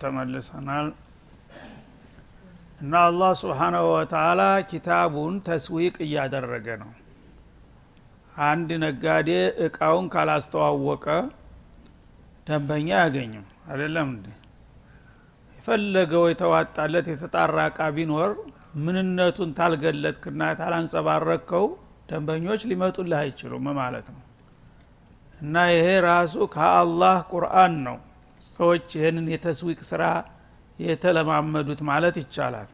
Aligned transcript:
ተመልሰናል። 0.00 0.88
እና 2.80 2.92
አላህ 3.08 3.30
ስብሓናሁ 3.40 3.86
ወተላ 3.92 4.40
ኪታቡን 4.70 5.34
ተስዊቅ 5.46 5.96
እያደረገ 6.06 6.66
ነው። 6.82 6.92
አንድ 8.42 8.70
ነጋዴ 8.84 9.30
እቃውን 9.64 10.06
ካላስተዋወቀ 10.12 11.06
ደንበኛ 12.46 12.88
አያገኝም። 12.98 13.46
አይደለም 13.68 14.08
እንዴ? 14.14 14.26
የፈለገው 15.56 16.24
የተዋጣለት 16.28 17.06
የተጣራ 17.12 17.58
እቃ 17.70 17.80
ቢኖር 17.96 18.30
ምንነቱን 18.78 19.50
ታልገለጥክና 19.58 20.42
ታላንጸባረቅከው 20.60 21.66
ደንበኞች 22.10 22.62
ሊመጡልህ 22.70 23.18
አይችሉም 23.20 23.66
ማለት 23.80 24.06
ነው። 24.14 24.22
እና 25.40 25.56
ይሄ 25.72 25.86
ራሱ 26.06 26.34
ከአላህ 26.54 27.18
ቁርአን 27.32 27.74
ነው 27.86 27.98
ሰዎች 28.50 28.86
ይህንን 28.96 29.26
የተስዊቅ 29.34 29.80
ስራ 29.90 30.02
የተለማመዱት 30.78 31.80
ማለት 31.88 32.16
ይቻላል። 32.22 32.68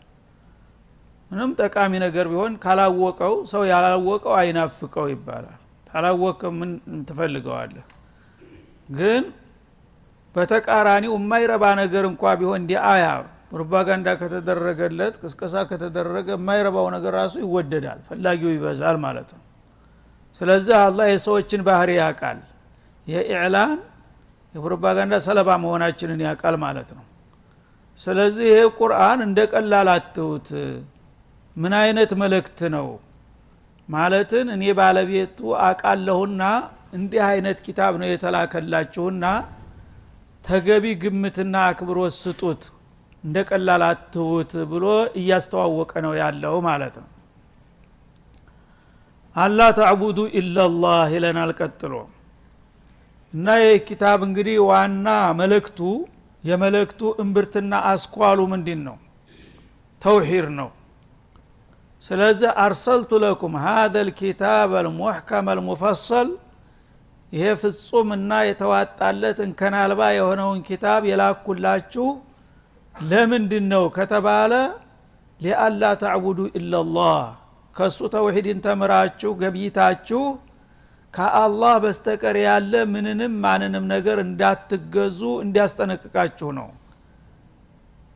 ምንም 1.30 1.52
ጠቃሚ 1.60 1.92
ነገር 2.04 2.26
ቢሆን 2.32 2.52
ካላወቀው 2.64 3.34
ሰው 3.52 3.62
ያላወቀው 3.70 4.34
አይናፍቀው 4.40 5.06
ይባላል። 5.12 5.58
ታላወቀ 5.88 6.40
ምን 6.58 6.70
ትፈልገዋለህ? 7.08 7.84
ግን 8.90 9.22
በተቃራኒው 10.34 11.12
የማይረባ 11.18 11.64
ነገር 11.82 12.04
እንኳ 12.10 12.22
ቢሆን 12.40 12.60
እንዲ 12.62 12.72
አያ 12.90 13.06
ፕሮፓጋንዳ 13.50 14.08
ከተደረገለት 14.20 15.14
ቅስቀሳ 15.22 15.54
ከተደረገ 15.70 16.28
የማይረባው 16.36 16.86
ነገር 16.94 17.12
ራሱ 17.20 17.34
ይወደዳል 17.44 18.00
ፈላጊው 18.08 18.50
ይበዛል 18.54 18.96
ማለት 19.04 19.28
ነው። 19.36 19.42
ስለዚህ 20.40 20.74
አላህ 20.80 21.06
የሰዎችን 21.10 21.60
ባህሪ 21.68 21.90
ያውቃል። 22.00 22.40
የኢዕላን 23.06 23.74
የፕሮፓጋንዳ 24.54 25.14
ሰለባ 25.26 25.48
መሆናችንን 25.62 26.20
ያውቃል 26.26 26.54
ማለት 26.64 26.90
ነው። 26.96 27.04
ስለዚህ 28.00 28.46
ይህ 28.52 28.64
ቁርአን 28.78 29.18
እንደ 29.26 29.38
ቀላል 29.52 29.88
አትሁት። 29.94 30.48
ምን 31.56 31.72
አይነት 31.80 32.10
መልእክት 32.22 32.60
ነው? 32.74 32.88
ማለትን 33.88 34.46
እኔ 34.54 34.62
ባለቤቱ 34.78 35.38
አቃለሁና 35.66 36.42
እንዲህ 36.96 37.22
አይነት 37.28 37.58
ኪታብ 37.66 37.92
ነው 38.00 38.08
የተላከላችሁና 38.10 39.24
ተገቢ 40.44 40.84
ግምትና 41.02 41.54
አክብሮት 41.70 42.14
ስጡት። 42.22 42.62
እንደ 43.24 43.36
ቀላል 43.48 43.82
አትሁት 43.88 44.52
ብሎ 44.72 44.84
እያስተዋወቀ 45.20 45.92
ነው 46.06 46.12
ያለው 46.20 46.56
ማለት 46.68 46.96
ነው። 47.02 47.08
አላ 49.36 49.60
ተዕቡዱ 49.78 50.18
ኢላላህ 50.38 51.00
ይለናል 51.14 51.50
ቀጥሎ 51.60 51.94
እና 53.36 53.48
ይህ 53.60 53.78
ኪታብ 53.88 54.20
እንግዲህ 54.26 54.56
ዋና 54.68 55.06
መልእክቱ 55.40 55.80
የመልእክቱ 56.44 57.00
እምብርትና 57.22 57.72
አስኳሉ 57.90 58.40
ምንድን 58.52 58.80
ነው 58.86 58.96
ተውሂድ 60.02 60.46
ነው። 60.58 60.68
ስለዚህ 62.02 62.50
አርሰልቱ 62.64 63.10
ለኩም 63.22 63.54
ሀذ 63.64 63.94
ልኪታብ 64.08 64.70
አልሙሕከም 64.80 65.46
አልሙፈሰል 65.52 66.28
ይሄ 67.32 67.44
ፍጹምና 67.62 68.32
የተዋጣለት 68.48 69.38
እንከን 69.46 69.74
አልባ 69.82 70.00
የሆነውን 70.16 70.60
ኪታብ 70.68 71.02
የላኩላችሁ 71.10 72.06
ለምንድን 72.94 73.64
ነው 73.72 73.84
ከተባለ 73.96 74.52
ሊአላ 75.40 75.82
ተዕቡዱ 76.02 76.38
ኢላላህ 76.58 77.18
ከእሱ 77.76 78.00
ተውሂድን 78.14 78.60
ተምራችሁ 78.66 79.30
ገብይታችሁ 79.42 80.22
ከአላህ 81.16 81.74
በስተቀር 81.84 82.36
ያለ 82.44 82.72
ምንንም 82.92 83.34
ማንንም 83.44 83.84
ነገር 83.94 84.18
እንዳትገዙ 84.24 85.20
እንዲያስጠነቅቃችሁ 85.44 86.48
ነው። 86.58 86.68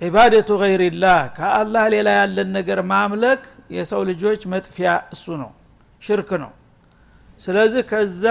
ዒባደቱ 0.00 0.50
ገይርላህ 0.62 1.19
ከአላህ 1.37 1.84
ሌላ 1.94 2.09
ያለን 2.19 2.49
ነገር 2.59 2.78
ማምለክ 2.93 3.43
የሰው 3.77 4.03
ልጆች 4.11 4.41
መጥፊያ 4.53 4.91
እሱ 5.15 5.27
ነው 5.43 5.50
ሽርክ 6.03 6.31
ነው። 6.44 6.53
ስለዚህ 7.41 7.83
ከዛ 7.91 8.25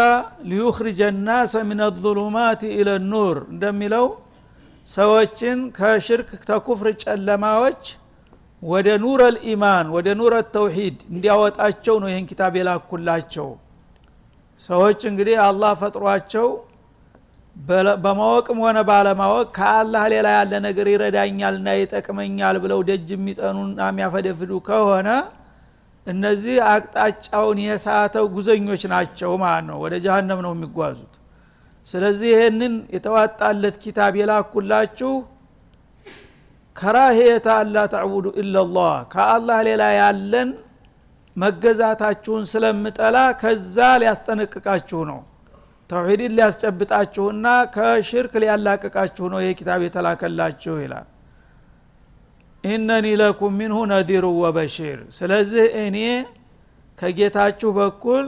ሊዩኽሪጀ 0.49 0.99
ናሰ 1.27 1.53
ምን 1.69 1.79
ظሉማት 2.03 2.61
ኢለ 2.71 2.89
ኑር 3.11 3.37
እንደሚለው 3.53 4.05
ሰዎችን 4.87 5.57
ከሽርክ 5.77 6.29
ተኩፍር 6.49 6.87
ጨለማዎች 7.03 7.83
ወደ 8.61 8.87
ኑር 9.03 9.21
አልኢማን 9.27 9.87
ወደ 9.95 10.07
ኑር 10.19 10.33
ተውሂድ 10.55 10.97
እንዲያወጣቸው 11.11 11.95
ነው 12.03 12.09
ይህን 12.11 12.25
ኪታብ 12.31 12.53
የላኩላቸው 12.59 13.47
ሰዎች 14.59 14.99
እንግዲህ 15.09 15.35
አላህ 15.45 15.71
ፈጥሯቸው 15.81 16.47
በማወቅም 18.03 18.57
ሆነ 18.63 18.79
ባለማወቅ 18.89 19.47
ከአላህ 19.57 20.03
ሌላ 20.13 20.27
ያለ 20.37 20.53
ነገር 20.65 20.87
ይረዳኛልና 20.91 21.69
ይጠቅመኛል 21.77 22.57
ብለው 22.63 22.79
ደጅ 22.89 23.07
የሚጠኑና 23.15 23.79
የሚያፈደፍዱ 23.89 24.51
ከሆነ 24.67 25.09
እነዚህ 26.07 26.57
አቅጣጫውን 26.69 27.57
የሳተው 27.63 28.25
ጉዘኞች 28.35 28.83
ናቸው 28.93 29.31
ማለት 29.43 29.65
ነው። 29.69 29.77
ወደ 29.83 29.95
ጀሃነም 30.05 30.39
ነው 30.45 30.53
የሚጓዙት። 30.55 31.13
ስለዚህ 31.87 32.29
ይህንን 32.33 32.73
የተዋጣለት 32.95 33.75
ኪታብ 33.83 34.13
የላኩላችሁ 34.19 35.11
ከራህየተ 36.75 37.47
አላ 37.55 37.77
ተዕቡዱ 37.93 38.25
ኢላላህ 38.41 38.93
ከአላህ 39.13 39.57
ሌላ 39.67 39.83
ያለን 39.99 40.49
መገዛታችሁን 41.39 42.43
ስለምጠላ 42.51 43.17
ከዛ 43.41 43.75
ሊያስጠነቅቃችሁ 44.01 45.01
ነው። 45.09 45.19
ተውሂድን 45.89 46.33
ሊያስጨብጣችሁና 46.37 47.45
ከሽርክ 47.75 48.33
ሊያላቅቃችሁ 48.43 49.25
ነው 49.33 49.39
ይህ 49.43 49.53
ኪታብ 49.59 49.81
የተላከላችሁ 49.85 50.75
ይላል። 50.83 51.07
ኢነኒ 52.63 53.07
ለኩም 53.21 53.53
ሚንሁ 53.59 53.77
ነዲሩ 53.91 54.25
ወበሺር። 54.41 54.99
ስለዚህ 55.17 55.65
እኔ 55.83 55.97
ከጌታችሁ 56.97 57.69
በኩል 57.77 58.25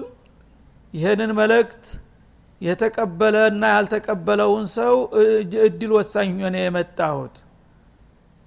ይህንን 0.94 1.32
መልእክት 1.40 1.84
የተቀበለና 2.62 3.64
ያልተቀበለውን 3.76 4.66
ሰው 4.76 4.96
እድል 5.66 5.92
ወሳኝ 5.98 6.34
ሆነ 6.46 6.58
የመጣሁት 6.62 7.36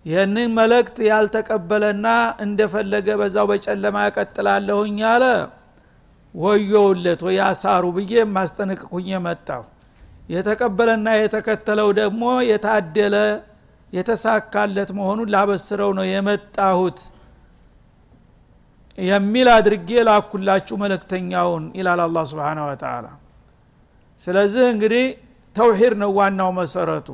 ይህንን 0.07 0.49
መልእክት 0.57 0.97
ያልተቀበለና 1.09 2.07
እንደፈለገ 2.45 3.07
በዛው 3.21 3.47
በጨለማ 3.51 3.97
ያቀጥላለሁኝ 4.07 4.99
አለ። 5.13 5.25
ወዮውለት 6.35 7.21
ወይ 7.27 7.39
አሳሩ 7.47 7.85
ብዬ 7.97 8.15
ማስጠነቅኩኝ 8.37 9.09
መጣሁ 9.27 9.63
የተቀበለና 10.29 11.09
የተከተለው 11.19 11.89
ደግሞ 12.01 12.23
የታደለ 12.51 13.17
የተሳካለት 13.93 14.91
መሆኑን 14.99 15.29
ላበስረው 15.35 15.91
ነው 15.99 16.07
የመጣሁት 16.11 17.01
የሚል 18.99 19.49
አድርጌ 19.55 19.91
ላኩላችሁ 20.09 20.77
መለክተኛውን 20.83 21.65
ይላል 21.79 22.01
አላ 22.05 22.19
ስብን 22.31 22.59
ወተላ 22.67 23.07
ስለዚህ 24.21 24.65
እንግዲህ 24.75 25.07
ተውሂድ 25.57 25.95
ነው 26.03 26.11
ዋናው 26.19 26.51
መሰረቱ 26.59 27.09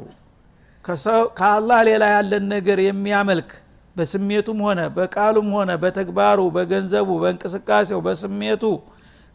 ከአላህ 0.85 1.79
ሌላ 1.89 2.05
ያለን 2.15 2.45
ነገር 2.55 2.79
የሚያመልክ 2.85 3.51
በስሜቱም 3.97 4.59
ሆነ 4.67 4.81
በቃሉም 4.97 5.49
ሆነ 5.57 5.71
በተግባሩ 5.83 6.41
በገንዘቡ 6.57 7.09
በእንቅስቃሴው 7.23 8.01
በስሜቱ 8.07 8.63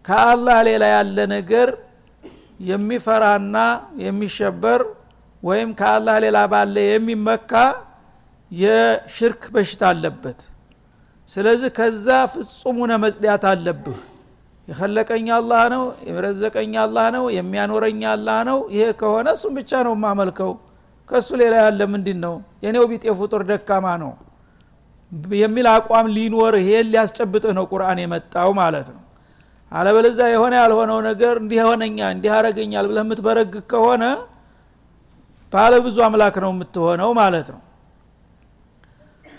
ከአላህ 0.06 0.58
ሌላ 0.68 0.84
ያለ 0.94 1.18
ነገር 1.34 1.70
የሚፈራና 2.70 3.58
የሚሸበር 4.04 4.82
ወይም 5.44 5.70
ከአላህ 5.80 6.16
ሌላ 6.26 6.38
ባለ 6.54 6.76
የሚመካ 6.86 7.52
የሽርክ 8.52 9.44
በሽታ 9.56 9.84
አለበት። 9.92 10.40
ስለዚህ 11.30 11.70
ከዛ 11.78 12.08
ፍጹሙነ 12.34 12.92
መጽዳት 13.04 13.44
አለብህ። 13.52 14.00
የከለቀኝ 14.68 15.28
አላህ 15.38 15.64
ነው 15.74 15.84
የረዘቀኝ 16.10 16.74
አላህ 16.84 17.08
ነው 17.16 17.26
የሚያኖረኝ 17.38 18.02
አላህ 18.14 18.40
ነው። 18.50 18.60
ይሄ 18.76 18.86
ከሆነ 19.02 19.28
እሱም 19.38 19.54
ብቻ 19.60 19.82
ነው 19.88 19.94
የማመልከው 19.98 20.52
ከእሱ 21.10 21.30
ሌላ 21.42 21.56
ያለ 21.64 21.82
ምንድን 21.94 22.20
ነው 22.26 22.36
የኔው 22.66 22.86
ቢጤ 22.92 23.06
ፍጡር 23.20 23.42
ደካማ 23.50 23.88
ነው 24.04 24.14
የሚል 25.40 25.68
አቋም 25.74 26.08
ሊኖር 26.16 26.54
ይሄን 26.62 26.88
ሊያስጨብጥህ 26.94 27.52
ነው 27.58 27.66
ቁርአን 27.72 28.00
የመጣው 28.04 28.50
ማለት 28.60 28.88
ነው። 28.96 29.02
አለበለዛ 29.72 30.20
የሆነ 30.32 30.54
ያልሆነው 30.62 31.00
ነገር 31.08 31.36
እንዲህ 31.42 31.60
ሆነኛ 31.68 32.00
እንዲህ 32.14 32.32
አረገኛል 32.38 32.86
ብለህ 32.90 33.04
የምትበረግ 33.06 33.54
ከሆነ 33.72 34.04
ባለ 35.54 35.74
ብዙ 35.86 35.98
አምላክ 36.06 36.36
ነው 36.44 36.52
የምትሆነው 36.54 37.10
ማለት 37.20 37.48
ነው። 37.54 37.62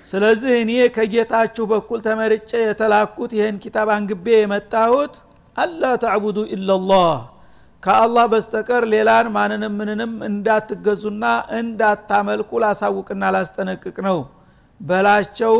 ስለዚህ 0.06 0.52
እኔ 0.62 0.72
ከጌታችሁ 0.96 1.64
በኩል 1.70 1.98
ተመርጬ 2.06 2.50
የተላኩት 2.62 3.32
ይህን 3.38 3.56
ኪታብ 3.64 3.88
አንግቤ 3.96 4.26
የመጣሁት 4.36 5.14
አላ 5.56 5.82
ተዕቡዱ 6.02 6.38
ኢላላህ 6.56 7.14
ከአላህ 7.82 8.24
በስተቀር 8.32 8.82
ሌላን 8.92 9.26
ማንንም 9.34 9.74
ምንንም 9.80 10.12
እንዳትገዙና 10.28 11.24
እንዳታመልኩ 11.58 12.50
ላሳውቅና 12.62 13.24
ላስጠነቅቅ 13.34 13.96
ነው። 14.08 14.18
በላቸው 14.80 15.54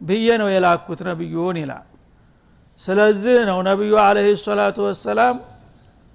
ብዬ 0.00 0.26
ነው 0.40 0.48
የላኩት 0.54 1.00
ነቢዩን 1.08 1.56
ይላል። 1.62 1.86
ስለዚህ 2.80 3.38
ነው 3.48 3.58
ነቢዩ 3.68 3.94
አለህ 4.02 4.26
ሰላቱ 4.42 4.78
ወሰላም 4.88 5.36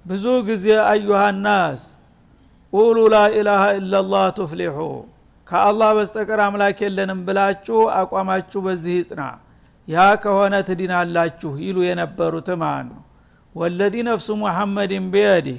ብዙ 0.04 0.24
ጊዜ 0.48 0.66
አዩሃናስ 0.86 1.82
ቁሉ 2.72 2.98
ላኢላሃ 3.14 3.64
ኢላላህ 3.78 4.24
ቱፍሊሑ 4.38 4.78
ከአላህ 5.46 5.90
በስተቀር 5.96 6.40
አምላክ 6.44 6.78
የለንም 6.84 7.18
ብላችሁ 7.26 7.80
አቋማችሁ 7.98 8.60
በዚህ 8.66 8.94
ይጽና። 9.00 9.22
ያ 9.88 10.04
ከሆነ 10.22 10.54
ትድናላችሁ 10.68 11.52
ይሉ 11.64 11.78
የነበሩት 11.86 12.48
ማለት 12.62 12.86
ነው 12.90 13.00
ወለዚ 13.54 13.94
ነፍሱ 14.08 14.28
ሙሐመድን 14.40 15.04
ቢየዲህ 15.12 15.58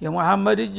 የሙሐመድ 0.00 0.58
እጅ 0.64 0.76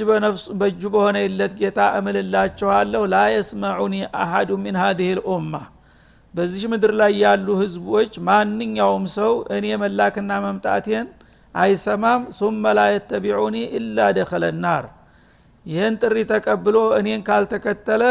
በእጁ 0.59 0.81
በሆነ 0.93 1.17
የለት 1.23 1.53
ጌታ 1.59 1.79
እምልላችኋለሁ 1.97 3.01
ላ 3.13 3.17
የስመዑኒ 3.33 3.95
አሀዱ 4.21 4.49
ሚን 4.63 4.75
ሀዚህ 4.81 5.09
ልኡማ። 5.19 5.53
በዚች 6.33 6.63
ምድር 6.71 6.91
ላይ 6.99 7.11
ያሉ 7.23 7.47
ህዝቦች 7.61 8.13
ማንኛውም 8.27 9.05
ሰው 9.17 9.33
እኔ 9.55 9.65
መላክና 9.83 10.31
መምጣቴን 10.45 11.07
አይሰማም 11.55 12.23
ሱመ 12.37 12.73
ላ 12.77 12.85
የተቢዑኒ 12.93 13.57
ኢላ 13.77 14.07
ደኸለ 14.17 14.45
ናር። 14.63 14.85
ይህን 15.65 15.95
ጥሪ 16.01 16.17
ተቀብሎ 16.31 16.77
እኔን 16.99 17.21
ካልተከተለ 17.27 18.03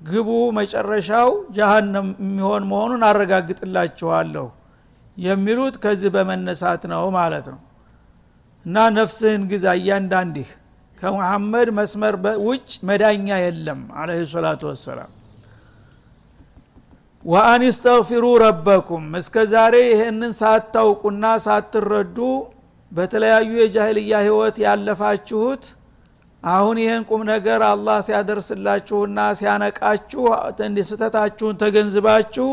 ግቡ 0.00 0.28
መጨረሻው 0.58 1.28
ጃሃንም 1.56 2.08
የሚሆን 2.22 2.64
መሆኑን 2.70 3.02
አረጋግጥላችኋለሁ 3.08 4.46
የሚሉት 5.16 5.74
ከዚህ 5.82 6.10
በመነሳት 6.14 6.82
ነው 6.92 7.04
ማለት 7.16 7.46
ነው። 7.52 7.60
እና 8.64 8.76
ነፍስህን 8.96 9.42
ግዛ 9.50 9.66
እያንዳንዲህ። 9.78 10.48
ከሙሐመድ 10.98 11.68
መስመር 11.78 12.14
ውጭ 12.46 12.70
መዳኛ 12.88 13.28
የለም 13.42 13.80
አለህ 14.00 14.20
ሰላቱ 14.30 14.62
ወሰላም። 14.70 15.10
ወአን 17.24 17.62
ስተግፊሩ 17.76 18.24
ረበኩም። 18.42 19.06
እስከ 19.20 19.36
ዛሬ 19.52 19.74
ይህንን 19.88 20.32
ሳታውቁና 20.40 21.24
ሳትረዱ 21.44 22.18
በተለያዩ 22.92 23.50
የጃህልያ 23.60 24.12
ህይወት 24.26 24.56
ያለፋችሁት 24.64 25.64
አሁን 26.42 26.76
ይህን 26.82 27.02
ቁም 27.08 27.22
ነገር 27.30 27.60
አላህ 27.68 27.96
ሲያደርስላችሁና 28.06 29.18
ሲያነቃችሁ 29.38 30.24
ስህተታችሁን 30.90 31.56
ተገንዝባችሁ 31.62 32.48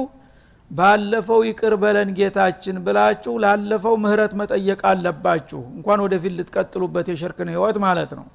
ባለፈው 0.73 1.41
ይቅር 1.47 1.73
በለን 1.81 2.09
ጌታችን 2.17 2.77
ብላችሁ 2.85 3.33
ላለፈው 3.43 3.95
ምህረት 4.03 4.33
መጠየቅ 4.39 4.79
አለባችሁ። 4.91 5.61
እንኳን 5.75 5.99
ወደፊት 6.05 6.33
ልትቀጥሉበት 6.37 7.07
የሽርክን 7.11 7.49
ህይወት 7.53 7.77
ማለት 7.85 8.11
ነው። 8.19 8.25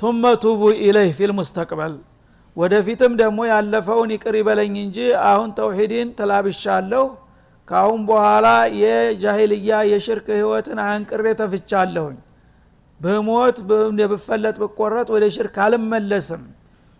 ثم 0.00 0.22
ቱቡ 0.42 0.62
ኢለይህ 0.80 1.12
ፊል 1.18 1.32
ሙስተቅበል። 1.38 1.94
ወደፊትም 2.56 3.12
ደግሞ 3.20 3.38
ያለፈውን 3.50 4.10
ይቅር 4.14 4.34
ይበለኝ 4.40 4.74
እንጂ 4.84 4.98
አሁን 5.30 5.48
ተውሂድን 5.58 6.08
ተላብሻለሁ። 6.18 7.04
ካአሁን 7.68 8.02
በኋላ 8.08 8.46
የጃሂልያ 8.82 9.72
የሽርክ 9.90 10.26
ህይወትን 10.36 10.78
አንቅሬ 10.86 11.26
ተፍቻለሁኝ። 11.40 12.18
ብሞት 13.00 13.58
ብፈለጥ 14.04 14.56
ብቆረጥ 14.62 15.08
ወደ 15.16 15.24
ሽርክ 15.34 15.56
አልመለስም 15.64 16.44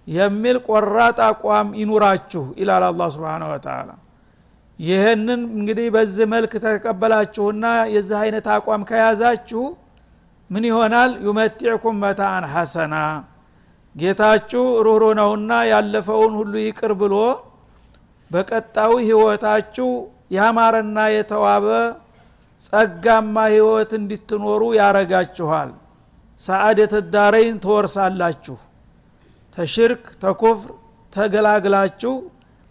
የሚል 0.07 0.57
ቆራጥ 0.69 1.19
አቋም 1.29 1.71
ይኑራችሁ 1.81 2.45
ይላል 2.61 2.85
አላ 2.89 3.09
ስብን 3.15 3.43
ወተላ 3.51 3.89
ይህንን 4.79 5.41
እንግዲህ 5.53 5.87
በዚህ 5.95 6.27
መልክ 6.33 6.53
ተቀበላችሁና 6.65 7.65
የዚህ 7.95 8.19
አይነት 8.21 8.47
አቋም 8.55 8.83
ከያዛችሁ 8.91 9.63
ምን 10.51 10.65
ይሆናል? 10.69 11.11
ዩመቲዕኩም 11.27 11.97
መታአን 12.05 12.45
ሐሰና። 12.53 12.95
ጌታችሁ 13.95 14.65
ሩህሩ 14.87 15.05
ነውና 15.21 15.51
ያለፈውን 15.73 16.33
ሁሉ 16.41 16.55
ይቅር 16.67 16.93
ብሎ 17.01 17.15
በቀጣዊ 18.31 18.93
ህይወታችሁ 19.09 19.89
ያማረና 20.37 20.99
የተዋበ 21.15 21.67
ጸጋማ 22.63 23.37
ህይወት 23.53 23.91
እንድትኖሩ 23.99 24.63
ያረጋችኋል። 24.79 25.71
ሰአደት 26.41 26.93
ዳረይን 27.15 27.57
ትወርሳላችሁ። 27.65 28.57
ተሽርክ 29.57 30.05
ተኩፍር 30.23 30.71
ተገላግላችሁ 31.13 32.13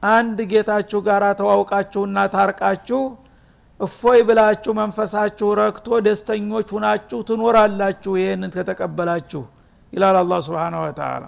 አንድ 0.03 0.37
ጌታችሁ 0.51 0.99
ጋር 1.07 1.23
ተዋውቃችሁና 1.39 2.17
ታርቃችሁ 2.33 3.01
እፎይ 3.79 4.19
ብላችሁ 4.27 4.71
መንፈሳችሁ 4.79 5.47
ረክቶ 5.59 5.87
ደስተኞች 6.05 6.69
ሁናችሁ 6.75 7.19
ትኖራላችሁ 7.29 8.13
ይህንን 8.21 8.51
ከተቀበላችሁ 8.55 9.41
ይላል 9.93 10.17
አላ 10.21 10.39
ስብን 10.45 10.75
ወተላ 10.81 11.23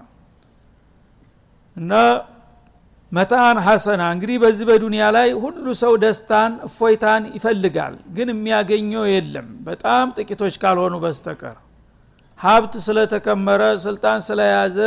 እና 1.75 1.91
መታን 3.11 3.57
ሐሰና 3.65 4.01
እንግዲህ 4.15 4.37
በዚህ 4.41 4.65
በዱንያ 4.69 5.03
ላይ 5.15 5.29
ሁሉ 5.43 5.65
ሰው 5.81 5.93
ደስታን 6.03 6.51
እፎይታን 6.67 7.23
ይፈልጋል 7.37 7.95
ግን 8.17 8.27
የሚያገኘው 8.33 9.05
የለም። 9.11 9.47
በጣም 9.67 10.11
ጥቂቶች 10.17 10.55
ካልሆኑ 10.63 10.95
በስተቀር 11.05 11.57
ሀብት 12.39 12.73
ስለተከመረ 12.85 13.61
ስልጣን 13.85 14.19
ስለያዘ 14.27 14.77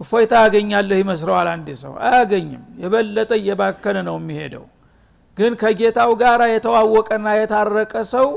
እፎይታ 0.00 0.32
ያገኛለሁ 0.44 0.96
ይመስለዋል 1.00 1.48
አንድ 1.52 1.68
ሰው። 1.80 1.92
አያገኝም። 2.06 2.62
የበለጠ 2.82 3.30
እየባከነ 3.40 3.98
ነው 4.08 4.16
የሚሄደው። 4.20 4.64
ግን 5.36 5.52
ከጌታው 5.60 6.10
ጋር 6.22 6.40
የተዋወቀና 6.52 7.26
የታረቀ 7.38 7.94
ሰው 8.12 8.28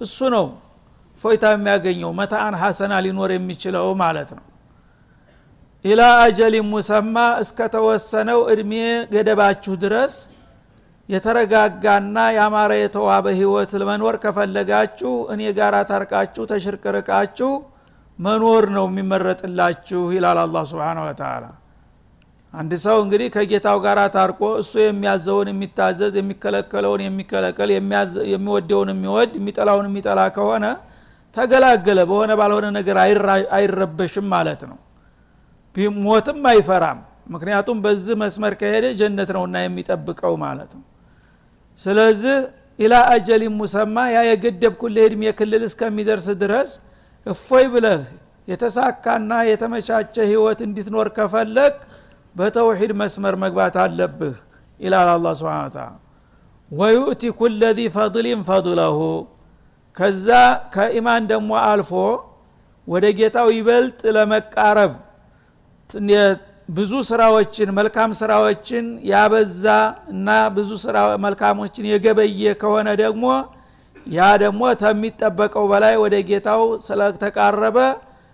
እሱ 0.00 0.18
ነው 0.34 0.46
እፎይታ 1.16 1.44
የሚያገኘው 1.54 2.10
መታአን 2.18 2.54
ሐሰና 2.62 2.94
ሊኖር 3.04 3.30
የሚችለው 3.34 3.86
ማለት 4.02 4.30
ነው። 4.36 4.44
ኢላ 5.84 6.02
አጀሊ 6.22 6.54
ሙሰማ 6.68 7.14
እስከተወሰነው 7.42 8.40
እድሜ 8.52 8.72
ገደባችሁ 9.12 9.74
ድረስ 9.84 10.14
የተረጋጋና 11.08 12.16
ያማረ 12.36 12.72
የተዋበ 12.80 13.26
ህይወት 13.38 13.72
ለመኖር 13.80 14.16
ከፈለጋችሁ 14.22 15.12
እኔ 15.32 15.42
ጋር 15.58 15.74
ታርቃችሁ 15.90 16.44
ተሽርቅርቃችሁ 16.50 17.50
መኖር 18.18 18.64
ነው 18.76 18.84
የሚመረጥላችሁ 18.90 20.02
ይላል 20.14 20.38
አላ 20.42 20.58
ስብን 20.70 20.98
ወተላ 21.04 21.44
አንድ 22.54 22.72
ሰው 22.84 22.98
እንግዲህ 23.04 23.28
ከጌታው 23.34 23.78
ጋር 23.84 23.98
ታርቆ 24.14 24.40
እሱ 24.60 24.72
የሚያዘውን 24.82 25.48
የሚታዘዝ 25.52 26.14
የሚከለከለውን 26.20 27.02
የሚከለከል 27.06 27.70
የሚወደውን 28.32 28.90
የሚወድ 28.92 29.32
የሚጠላውን 29.38 29.88
የሚጠላ 29.90 30.20
ከሆነ 30.36 30.66
ተገላገለ 31.36 32.00
በሆነ 32.10 32.32
ባልሆነ 32.40 32.66
ነገር 32.78 32.98
አይረበሽም 33.56 34.26
ማለት 34.34 34.62
ነው። 34.70 34.78
ሞትም 36.04 36.38
አይፈራም። 36.50 37.00
ምክንያቱም 37.34 37.78
በዚህ 37.84 38.14
መስመር 38.22 38.52
ከሄደ 38.60 38.86
ጀነት 39.00 39.30
ነውና 39.36 39.56
የሚጠብቀው 39.64 40.34
ማለት 40.44 40.70
ነው። 40.78 40.84
ስለዚህ 41.80 42.36
ኢላ 42.78 42.94
አጀሊ 43.12 43.42
ሙሰማ 43.58 43.96
ያ 44.14 44.20
የገደብኩልህ 44.28 45.04
እድሜ 45.08 45.22
ክልል 45.38 45.62
እስከሚደርስ 45.68 46.28
ድረስ 46.42 46.70
እፎይ 47.26 47.64
ብለህ 47.74 48.02
የተሳካና 48.48 49.30
የተመቻቸ 49.50 50.14
ህይወት 50.30 50.60
እንዲትኖር 50.66 51.08
ከፈለግ 51.16 51.74
በተውሒድ 52.36 52.92
መስመር 53.00 53.34
መግባት 53.44 53.76
አለብህ 53.84 54.34
ይላል 54.80 55.08
አላ 55.14 55.26
ስብን 55.40 55.94
ወዩእቲ 56.70 57.22
ኩለ 57.40 57.62
ዚ 57.78 57.80
ፈضሊን 57.96 58.40
ፈضለሁ 58.48 58.98
ከዛ 59.96 60.28
ከኢማን 60.74 61.24
ደግሞ 61.32 61.50
አልፎ 61.66 61.92
ወደ 62.86 63.04
ጌታው 63.18 63.48
ይበልጥ 63.58 64.00
ለመቃረብ 64.16 64.92
ብዙ 66.68 66.92
ስራዎችን 67.08 67.68
መልካም 67.78 68.10
ስራዎችን 68.20 68.86
ያበዛ 69.10 69.64
እና 70.12 70.28
ብዙ 70.56 70.70
ስራ 70.84 70.96
መልካሞችን 71.24 71.84
የገበየ 71.90 72.54
ከሆነ 72.62 72.88
ደግሞ 73.02 73.24
ያ 74.06 74.26
ደግሞ 74.42 74.62
ከሚጠበቀው 74.80 75.64
በላይ 75.70 75.94
ወደ 76.02 76.16
ጌታው 76.28 76.62
ስለተቃረበ 76.86 77.78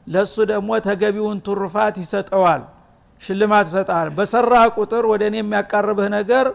ለሱ 0.07 0.35
ደግሞ 0.51 0.71
ተገቢውን 0.87 1.39
ትሩፋት 1.47 1.97
ይሰጠዋል 2.03 2.63
ሽልማት 3.23 3.67
ይሰጣል። 3.71 4.09
በሰራ 4.17 4.53
ቁጥር 4.77 5.05
ወደ 5.13 5.23
እኔ 5.31 5.37
የሚያቃርብህ 5.41 6.09
ነገር 6.17 6.47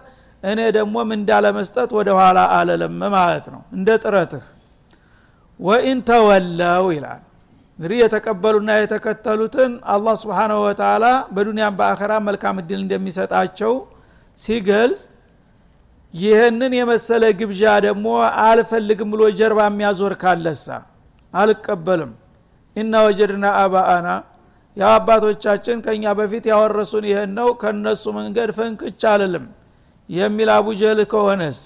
እኔ 0.43 0.59
ደግሞ 0.77 0.95
ምንዳ 1.09 1.29
ለመስጠት 1.45 1.89
ወደ 1.97 2.09
ኋላ 2.19 2.39
አለለም 2.57 2.97
ማለት 3.15 3.45
ነው። 3.53 3.61
እንደ 3.77 3.89
ጥረትህ 4.03 4.43
ወኢን 5.59 5.99
ተወለው 6.09 6.85
ይላል። 6.95 7.21
እንግዲህ 7.79 7.97
የተቀበሉና 8.03 8.71
የተከተሉትን 8.77 9.71
አላህ 9.93 10.13
ስብሓናሁ 10.21 10.59
ወተላ 10.65 11.05
በዱንያም 11.35 11.75
በአኸራ 11.79 12.13
መልካም 12.27 12.55
እድል 12.61 12.79
እንደሚሰጣቸው 12.83 13.73
ሲገልጽ 14.39 15.01
ይህንን 16.17 16.73
የመሰለ 16.77 17.23
ግብዣ 17.39 17.61
ደግሞ 17.85 18.05
አልፈልግም 18.43 19.09
ብሎ 19.13 19.21
ጀርባ 19.39 19.59
የሚያዞር 19.69 20.13
ካለሳ? 20.21 20.67
አልቀበልም። 21.33 22.11
ኢና 22.75 22.93
ወጀድና 23.05 23.45
አባአና 23.61 24.07
ያው 24.77 24.91
አባቶቻችን 24.97 25.77
ከእኛ 25.85 26.05
በፊት 26.19 26.45
ያወረሱን 26.51 27.05
ይህን 27.09 27.31
ነው 27.37 27.49
ከነሱ 27.61 28.03
መንገድ 28.17 28.49
ፍንክች 28.57 29.01
አልልም 29.11 29.45
የሚል 30.09 30.49
አቡጀህል 30.55 30.99
ከሆነስ? 31.11 31.59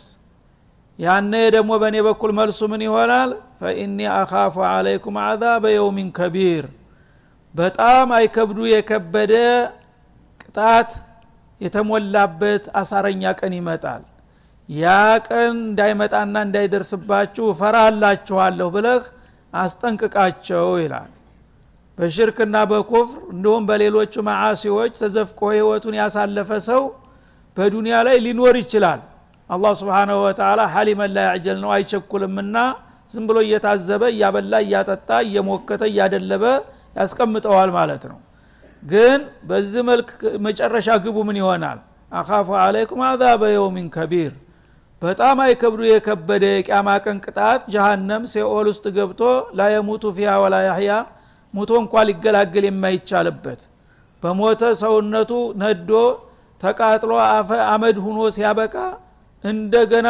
ያነ 0.99 1.33
ደግሞ 1.55 1.71
በእኔ 1.81 1.97
በኩል 2.07 2.31
መልሱ 2.39 2.59
ምን 2.71 2.81
ይሆናል? 2.87 3.29
ፈኢኒ 3.59 3.99
አኻፉ 4.15 4.55
አለይኩም 4.71 5.15
አዛበ 5.23 5.63
የውሚን 5.75 6.09
ከቢር። 6.17 6.65
በጣም 7.55 8.07
አይከብዱ 8.17 8.59
የከበደ 8.73 9.33
ቅጣት 10.43 10.91
የተሞላበት 11.61 12.63
አሳረኛ 12.79 13.23
ቀን 13.39 13.53
ይመጣል 13.59 14.01
ያ 14.71 14.85
ቀን 15.27 15.55
እንዳይመጣና 15.61 16.35
እንዳይደርስባችሁ 16.45 17.45
ፈራላችኋለሁ 17.59 18.67
ብለህ 18.75 19.01
አስጠንቅቃቸው 19.53 20.67
ይላል። 20.81 21.09
በሽርክና 21.97 22.57
በኩፍር 22.71 23.19
እንዲሁም 23.33 23.63
በሌሎቹ 23.69 24.13
መዓሲዎች 24.27 24.93
ተዘፍቆ 25.01 25.39
ህይወቱን 25.53 25.95
ያሳለፈ 25.99 26.49
ሰው 26.69 26.83
በዱንያ 27.57 27.95
ላይ 28.07 28.17
ሊኖር 28.25 28.55
ይችላል። 28.61 29.01
አላህ 29.49 29.73
ስብሓናሁ 29.81 30.17
ወተላ 30.25 30.61
ላይ 31.09 31.25
ያዕጀል 31.27 31.57
ነው 31.63 31.71
አይቸኩልምና 31.75 32.57
ዝም 33.09 33.23
ብሎ 33.29 33.37
እየታዘበ 33.45 34.03
እያበላ 34.13 34.53
እያጠጣ 34.65 35.09
እየሞከተ 35.25 35.83
እያደለበ 35.91 36.43
ያስቀምጠዋል 36.97 37.69
ማለት 37.77 38.03
ነው። 38.11 38.19
ግን 38.83 39.19
በዚህ 39.49 39.81
መልክ 39.89 40.09
መጨረሻ 40.45 40.89
ግቡ 41.03 41.17
ምን 41.27 41.37
ይሆናል? 41.41 41.79
አኻፉ 42.11 42.47
አለይኩም 42.63 43.01
አዛበ 43.09 43.41
የውሚን 43.53 43.89
ከቢር 43.95 44.31
በጣም 45.01 45.37
አይከብዱ 45.43 45.81
የከበደ 45.87 46.43
የቅያማ 46.51 46.89
ቀን 47.05 47.17
ቅጣት 47.25 47.61
ጀሃነም 47.73 48.23
ሴኦል 48.33 48.67
ውስጥ 48.71 48.85
ገብቶ 48.97 49.21
ላየሙቱ 49.59 50.03
ፊሃ 50.17 50.33
ወላ 50.43 50.55
ያህያ 50.67 50.91
ሙቶ 51.53 51.71
እንኳ 51.83 52.03
ሊገላገል 52.09 52.65
የማይቻልበት 52.67 53.61
በሞተ 54.23 54.61
ሰውነቱ 54.81 55.31
ነዶ 55.61 55.91
ተቃጥሎ 56.61 57.11
አመድ 57.71 57.97
ሁኖ 58.05 58.19
ሲያበቃ 58.35 58.75
እንደገና 59.43 60.09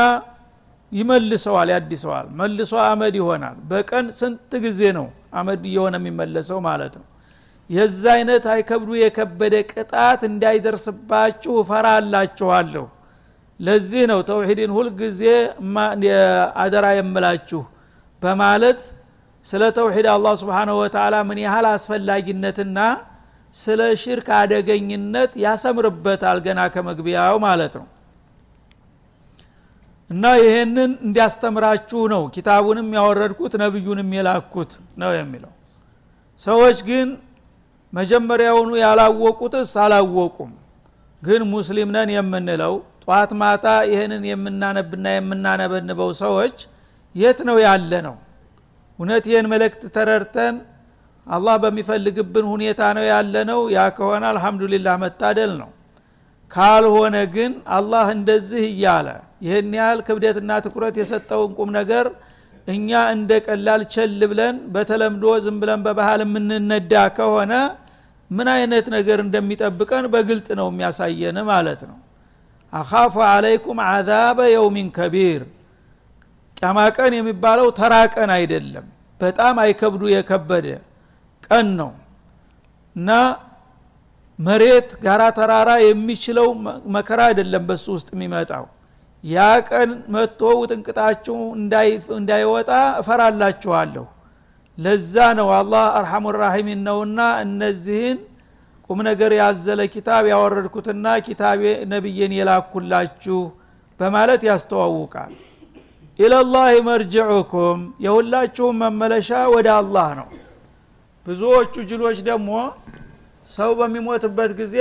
ይመልሰዋል 0.91 1.69
ያድሰዋል። 1.73 2.27
መልሶ 2.39 2.73
አመድ 2.87 3.15
ይሆናል። 3.19 3.57
በቀን 3.69 4.05
ስንት 4.17 4.51
ጊዜ 4.65 4.81
ነው 4.97 5.05
አመድ 5.39 5.61
እየሆነ 5.69 5.95
የሚመለሰው 6.01 6.59
ማለት 6.67 6.93
ነው? 6.99 7.05
የዛ 7.69 8.03
አይነት 8.15 8.45
አይከብዱ 8.53 8.89
የከበደ 9.01 9.55
ቅጣት 9.71 10.21
እንዳይደርስባችሁ 10.29 11.53
እፈራላችኋለሁ 11.63 12.85
ለዚህ 13.61 14.03
ነው 14.11 14.19
ተውሂድን 14.29 14.71
ሁልጊዜ 14.77 15.21
አደራ 16.63 16.85
የምላችሁ 16.97 17.61
በማለት 18.21 18.81
ስለ 19.45 19.63
ተውሂድ 19.77 20.07
አላህ 20.13 20.33
ስብሓንሁ 20.41 20.75
ወተላ 20.81 21.15
ምን 21.29 21.39
ያህል 21.43 21.65
አስፈላጊነትና 21.71 22.79
ስለ 23.53 23.81
ሽርክ 24.01 24.27
አደገኝነት 24.39 25.31
ያሰምርበታል 25.43 26.37
ገና 26.45 26.59
ከመግቢያው 26.73 27.37
ማለት 27.45 27.73
ነው። 27.79 27.87
እና 30.09 30.25
ይሄንን 30.41 30.91
እንዲያስተምራችሁ 31.05 32.01
ነው 32.13 32.23
ኪታቡንም 32.35 32.87
ያወረድኩት 32.97 33.53
ነቢዩንም 33.63 34.09
የላኩት 34.17 34.71
ነው 35.01 35.11
የሚለው። 35.17 35.51
ሰዎች 36.39 36.77
ግን 36.89 37.07
መጀመሪያውኑ 37.93 38.71
ያላወቁትስ 38.83 39.71
አላወቁም። 39.83 40.51
ግን 41.23 41.41
ሙስሊም 41.53 41.89
ነን 41.95 42.09
የምንለው 42.15 42.75
ጧት 43.07 43.31
ማታ 43.41 43.65
ይህንን 43.91 44.23
የምናነብና 44.29 45.05
የምናነበንበው 45.15 46.09
ሰዎች 46.21 46.57
የት 47.15 47.39
ነው 47.49 47.57
ያለ 47.65 47.91
ነው? 48.07 48.15
እውነት 48.99 49.25
ይህን 49.31 49.47
መልእክት 49.53 49.81
ተረድተን 49.95 50.55
አላህ 51.27 51.55
በሚፈልግብን 51.63 52.45
ሁኔታ 52.53 52.81
ነው 52.97 53.05
ያለ 53.11 53.35
ነው። 53.49 53.61
ያ 53.75 53.81
ከሆነ 53.97 54.23
አልሐምዱሊላህ 54.31 54.95
መታደል 55.03 55.51
ነው። 55.61 55.69
ካልሆነ 56.51 57.15
ግን 57.35 57.51
አላህ 57.77 58.05
እንደዚህ 58.15 58.63
እያለ 58.71 59.07
ይህን 59.45 59.71
ያህል 59.79 59.99
ክብደትና 60.07 60.51
ትኩረት 60.65 60.95
የሰጠውን 61.01 61.51
ቁም 61.57 61.69
ነገር 61.77 62.05
እኛ 62.67 62.89
እንደ 63.13 63.31
ቀላል 63.45 63.81
ቸል 63.93 64.19
ብለን 64.31 64.55
በተለምዶ 64.73 65.25
ዝም 65.45 65.55
ብለን 65.61 65.81
በባህል 65.85 66.21
የምንነዳ 66.25 66.93
ከሆነ 67.17 67.53
ምን 68.31 68.47
አይነት 68.55 68.85
ነገር 68.95 69.19
እንደሚጠብቀን 69.23 70.05
በግልጥ 70.13 70.47
ነው 70.59 70.67
የሚያሳየን 70.71 71.37
ማለት 71.49 71.81
ነው 71.89 71.97
አኻፉ 72.73 73.15
አለይኩም 73.29 73.79
አዛበ 73.87 74.39
የውሚን 74.53 74.89
ከቢር። 74.97 75.41
ቂያማ 76.57 76.79
የሚባለው 77.15 77.67
ተራ 77.79 77.93
ቀን 78.13 78.31
አይደለም። 78.37 78.85
በጣም 79.21 79.55
አይከብዱ 79.63 80.03
የከበደ 80.13 80.67
ቀን 81.47 81.67
ነው። 81.79 81.91
እና 82.95 83.09
መሬት 84.39 84.89
ጋራ 85.03 85.23
ተራራ 85.37 85.71
የሚችለው 85.83 86.47
መከራ 86.95 87.19
አይደለም 87.29 87.63
በሱ 87.67 87.85
ውስጥ 87.95 88.09
የሚመጣው። 88.15 88.65
ያ 89.23 89.37
ቀን 89.69 89.89
መጥቶ 90.13 90.41
ውጥንቅጣችሁ 90.61 91.37
እንዳይወጣ 92.17 92.69
እፈራላችኋለሁ። 93.01 94.05
ለዛ 94.77 95.15
ነው 95.39 95.49
አላህ 95.57 95.85
አርሐሙ 95.99 96.25
ራሒሚን 96.37 96.81
ነውና 96.87 97.19
እነዚህን 97.43 98.19
ቁም 98.91 98.99
ነገር 99.07 99.31
ያዘለ 99.37 99.81
ኪታብ 99.93 100.23
ያወረድኩትና 100.29 101.05
ኪታቤ 101.25 101.61
ነቢዬን 101.91 102.33
የላኩላችሁ 102.37 103.37
በማለት 103.99 104.41
ያስተዋውቃል። 104.47 105.33
ኢለላህ 106.19 106.71
መርጅዑኩም 106.87 107.79
የሁላችሁም 108.05 108.75
መመለሻ 108.83 109.29
ወደ 109.53 109.67
አላህ 109.77 110.07
ነው። 110.19 110.27
ብዙዎቹ 111.27 111.73
ጅሎች 111.89 112.17
ደግሞ 112.29 112.49
ሰው 113.49 113.71
በሚሞትበት 113.79 114.51
ጊዜ 114.59 114.75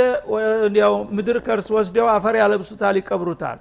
ያው 0.81 0.95
ምድር 1.17 1.39
ከርስ 1.47 1.69
ወስደው 1.77 2.09
አፈር 2.15 2.37
ያለብሱታል 2.41 2.97
ይቀብሩታል። 3.01 3.59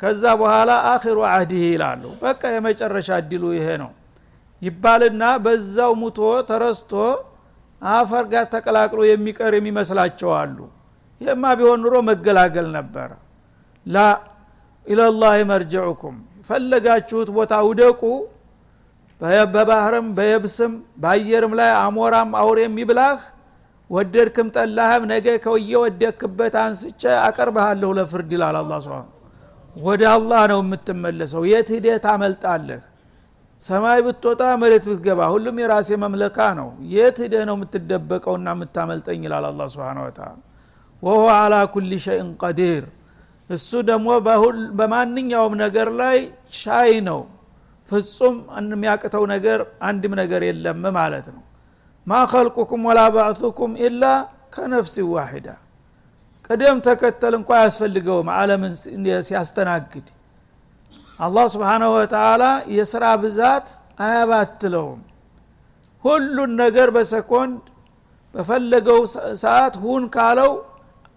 ከዛ 0.00 0.24
በኋላ 0.40 0.70
አኺሩ 0.92 1.18
አህዲህ 1.30 1.62
ይላሉ። 1.68 2.02
በቃ 2.22 2.42
የመጨረሻ 2.54 3.08
እድሉ 3.22 3.44
ይሄ 3.56 3.68
ነው 3.82 3.90
ይባልና 4.62 5.24
በዛው 5.44 5.94
ሙቶ 6.02 6.18
ተረስቶ 6.48 6.92
አፈር 7.92 8.24
ጋር 8.32 8.44
ተቀላቅሎ 8.52 9.00
የሚቀር 9.08 9.52
የሚመስላቸው 9.56 10.30
አሉ። 10.38 10.58
ይህማ 11.20 11.44
ቢሆን 11.58 11.80
ኑሮ 11.84 11.96
መገላገል 12.08 12.66
ነበረ 12.76 13.10
ላ 13.86 13.98
ኢለላህ 14.86 15.36
መርጅዑኩም 15.50 16.16
ፈለጋችሁት 16.48 17.28
ቦታ 17.36 17.54
ውደቁ። 17.68 18.00
በባህርም 19.50 20.08
በየብስም 20.16 20.72
በአየርም 21.02 21.52
ላይ 21.60 21.70
አሞራም 21.78 22.30
አውሬም 22.40 22.74
ይብላህ። 22.82 23.18
ወደድክም 23.90 24.48
ጠላህም 24.56 25.02
ነገ 25.10 25.26
ከውየ 25.44 25.72
ወደክበት 25.82 26.54
አንስቼ 26.62 27.02
አቀርብሃለሁ 27.26 27.90
ለፍርድ 27.98 28.30
ይላል 28.36 28.56
አላ 28.60 28.72
ወደ 29.76 30.02
አላህ 30.12 30.42
ነው 30.52 30.60
የምትመለሰው። 30.62 31.42
የት 31.50 31.68
ሂደህ 31.74 31.96
ታመልጣለህ 32.04 32.82
ሰማይ 33.62 34.00
ብትወጣ 34.06 34.42
መሬት 34.62 34.84
ብትገባ 34.90 35.20
ሁሉም 35.34 35.56
የራሴ 35.62 35.88
መምለካ 36.02 36.38
ነው። 36.58 36.68
የት 36.94 37.16
ሂደህ 37.22 37.42
ነው 37.48 37.54
የምትደበቀውና 37.58 38.48
የምታመልጠኝ? 38.54 39.20
ይላል 39.26 39.44
አላ 39.50 39.62
ስብን 39.74 39.98
ወተላ 40.04 40.28
ወሆ 41.02 41.22
አላ 41.36 41.54
ኩል 41.72 41.90
ሸይን 42.04 42.28
ቀዲር። 42.42 42.84
እሱ 43.50 43.70
ደግሞ 43.88 44.08
በማንኛውም 44.78 45.54
ነገር 45.64 45.88
ላይ 46.00 46.18
ሻይ 46.58 46.92
ነው። 47.08 47.20
ፍጹም 47.90 48.36
የሚያቅተው 48.68 49.24
ነገር 49.34 49.58
አንድም 49.88 50.14
ነገር 50.20 50.42
የለም 50.48 50.82
ማለት 50.98 51.26
ነው። 51.34 51.42
ማ 52.06 52.18
ከልቁኩም 52.30 52.82
ወላ 52.88 53.00
ባዕቱኩም 53.14 53.72
ኢላ 53.86 54.04
ከነፍሲ 54.54 54.96
ዋሂዳ። 55.12 55.48
ቅደም 56.50 56.76
ተከተል 56.86 57.34
እንኳ 57.38 57.50
አያስፈልገውም 57.58 58.28
አለምን 58.34 58.72
ሲያስተናግድ 59.26 60.08
አላህ 61.18 61.44
ስብሓናሁ 61.52 61.90
ወተላ 61.96 62.44
የስራ 62.76 63.04
ብዛት 63.22 63.68
አያባትለውም። 64.00 65.00
ሁሉን 66.04 66.50
ነገር 66.62 66.88
በሰኮንድ 66.96 67.60
በፈለገው 68.34 69.00
ሰዓት 69.42 69.74
ሁን 69.84 70.02
ካለው 70.14 70.52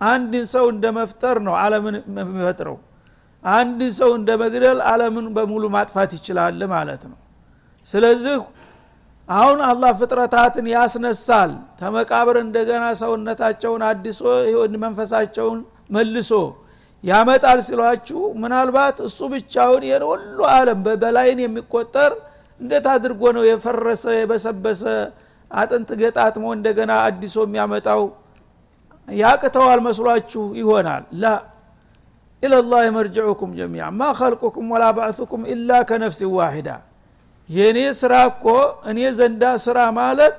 አንድን 0.01 0.46
ሰው 0.53 0.65
እንደ 0.74 0.86
መፍጠር 0.98 1.38
ነው 1.48 1.56
አለምን 1.63 1.96
የሚፈጥረው። 2.20 2.77
አንድን 3.44 3.91
ሰው 3.98 4.12
እንደ 4.20 4.29
መግደል 4.41 4.79
አለምን 4.91 5.27
በሙሉ 5.36 5.63
ማጥፋት 5.75 6.12
ይችላል 6.18 6.62
ማለት 6.74 7.03
ነው። 7.12 7.18
ስለዚህ 7.88 8.38
አሁን 9.29 9.60
አላህ 9.68 9.91
ፍጥረታትን 10.00 10.65
ያስነሳል። 10.74 11.51
ተመቃብር 11.79 12.38
እንደገና 12.46 12.86
ሰውነታቸውን 13.01 13.84
አድሶ 13.89 14.22
መንፈሳቸውን 14.86 15.60
መልሶ 15.89 16.32
ያመጣል 17.03 17.60
ሲሏችሁ 17.68 18.22
ምናልባት 18.41 18.98
እሱ 19.08 19.20
ብቻውን 19.34 19.84
ይህን 19.88 20.03
ሁሉ 20.10 20.38
አለም 20.56 20.79
በላይን 21.01 21.39
የሚቆጠር 21.44 22.12
እንዴት 22.62 22.88
አድርጎ 22.94 23.22
ነው 23.38 23.44
የፈረሰ 23.50 24.06
የበሰበሰ 24.18 24.82
አጥንት 25.51 25.89
ገጣጥሞ 26.01 26.46
እንደገና 26.56 26.91
አዲሶ 27.06 27.38
የሚያመጣው? 27.46 28.01
ያቅተዋል 29.08 29.79
መስሏችሁ 29.88 30.44
ይሆናል። 30.60 31.03
ላ። 31.22 31.25
ኢለላህ 32.44 32.84
መርጅዑኩም 32.98 33.51
ጀሚያ 33.60 33.84
ማ 33.96 34.12
ከልቁኩም 34.20 34.68
ወላ 34.74 34.86
ባዕቱኩም 34.98 35.41
ኢላ 35.53 35.72
ከነፍሲ 35.89 36.22
ዋሂዳ። 36.36 36.70
የእኔ 37.50 37.79
ስራ 38.01 38.13
እኮ 38.32 38.46
እኔ 38.91 39.00
ዘንዳ 39.20 39.44
ስራ 39.65 39.77
ማለት 40.00 40.38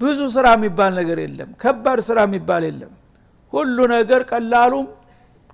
ብዙ 0.00 0.18
ስራ 0.34 0.46
የሚባል 0.56 0.92
ነገር 1.00 1.18
የለም። 1.24 1.50
ከባድ 1.62 1.98
ስራ 2.08 2.18
የሚባል 2.26 2.62
የለም። 2.68 2.92
ሁሉ 3.52 3.76
ነገር 3.94 4.20
ቀላሉም 4.30 4.86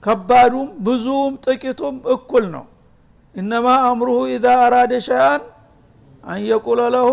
ከባዱም 0.03 0.69
ብዙም 0.87 1.33
ጥቂቱም 1.45 1.97
እኩል 2.15 2.45
ነው። 2.55 2.65
እነማ 3.35 3.67
አምሩሁ 3.89 4.19
ኢዛ 4.33 4.47
አራደ 4.65 4.93
ሸያን 5.07 5.43
አንየቁለ 6.25 6.81
ለሁ 6.95 7.11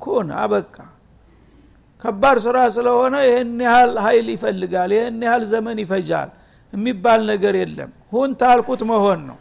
ኩን 0.00 0.28
አበቃ። 0.42 0.74
ከባድ 2.04 2.38
ስራ 2.44 2.56
ስለሆነ 2.76 3.14
ይህን 3.26 3.52
ያህል 3.66 3.92
ሀይል 4.04 4.26
ይፈልጋል 4.34 4.90
ይህን 4.96 5.16
ያህል 5.26 5.44
ዘመን 5.52 5.78
ይፈጃል 5.82 6.28
የሚባል 6.72 7.20
ነገር 7.30 7.54
የለም። 7.60 7.90
ሁን 8.12 8.30
ታልኩት 8.40 8.82
መሆን 8.90 9.20
ነው። 9.28 9.38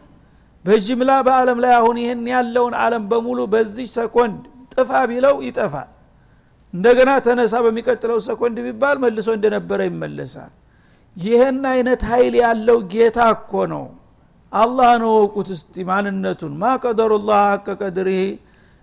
በጅምላ 0.65 1.11
በአለም 1.27 1.59
ላይ 1.63 1.73
አሁን 1.79 1.97
ይህን 2.01 2.23
ያለውን 2.33 2.73
አለም 2.83 3.03
በሙሉ 3.11 3.39
በዚህ 3.53 3.87
ሰኮንድ 3.97 4.39
ጥፋ 4.73 4.91
ቢለው 5.09 5.35
ይጠፋል። 5.47 5.89
እንደገና 6.73 7.11
ተነሳ 7.25 7.53
በሚቀጥለው 7.65 8.17
ሰኮንድ 8.25 8.57
ቢባል 8.65 8.97
መልሶ 9.03 9.27
እንደነበረ 9.37 9.79
ይመለሳል 9.89 10.51
ይህን 11.17 11.61
አይነት 11.71 12.01
ኃይል 12.09 12.35
ያለው 12.41 12.77
ጌታ 12.91 13.19
እኮ 13.35 13.51
ነው። 13.71 13.85
አላህ 14.51 14.91
ነው 15.01 15.11
ወቁት 15.19 15.49
እስቲ 15.55 15.83
ማንነቱን። 15.89 16.53
ማ 16.59 16.73
ቀደሩላህ 16.83 17.39
ሀቀ 17.47 17.67
ቀድሪህ 17.81 18.27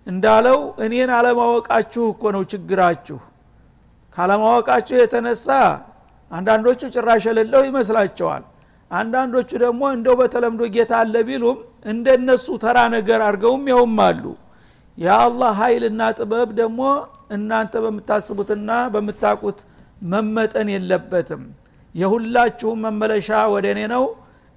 እንዳለው 0.06 0.58
እኔን 0.84 1.10
አለማወቃችሁ 1.18 2.04
እኮ 2.12 2.32
ነው 2.36 2.42
ችግራችሁ። 2.52 3.18
ካለማወቃችሁ 4.16 4.96
የተነሳ 5.00 5.46
አንዳንዶቹ 6.30 6.80
ጭራሽ 6.94 7.24
የሌለው 7.28 7.62
ይመስላቸዋል። 7.68 8.44
አንዳንዶቹ 8.90 9.50
ደግሞ 9.62 9.82
እንደው 9.94 10.14
በተለምዶ 10.20 10.62
ጌታ 10.74 10.92
አለ 11.02 11.14
ቢሉም 11.28 11.58
እንደነሱ 11.92 12.46
ተራ 12.62 12.78
ነገር 12.94 13.20
አድርገውም 13.26 13.64
ያውም 13.72 13.96
አሉ። 14.06 14.24
የአላህ 14.98 15.52
ኃይልና 15.60 16.02
ጥበብ 16.18 16.48
ደግሞ 16.60 16.80
እናንተ 17.36 17.74
በምታስቡትና 17.84 18.70
በምታቁት 18.94 19.58
መመጠን 20.12 20.68
የለበትም 20.74 21.42
የሁላችሁም 21.94 22.78
መመለሻ 22.84 23.28
ወደ 23.52 23.66
እኔ 23.74 23.80
ነው። 23.92 24.04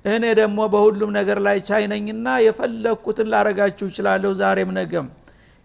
እኔ 0.06 0.26
ደግሞ 0.40 0.60
በሁሉም 0.74 1.12
ነገር 1.18 1.40
ላይ 1.48 1.58
ቻይነኝና 1.70 2.28
የፈለግኩትን 2.46 3.28
ላረጋችሁ 3.34 3.86
ይችላለሁ 3.92 4.32
ዛሬም 4.42 4.70
ነገም። 4.78 5.08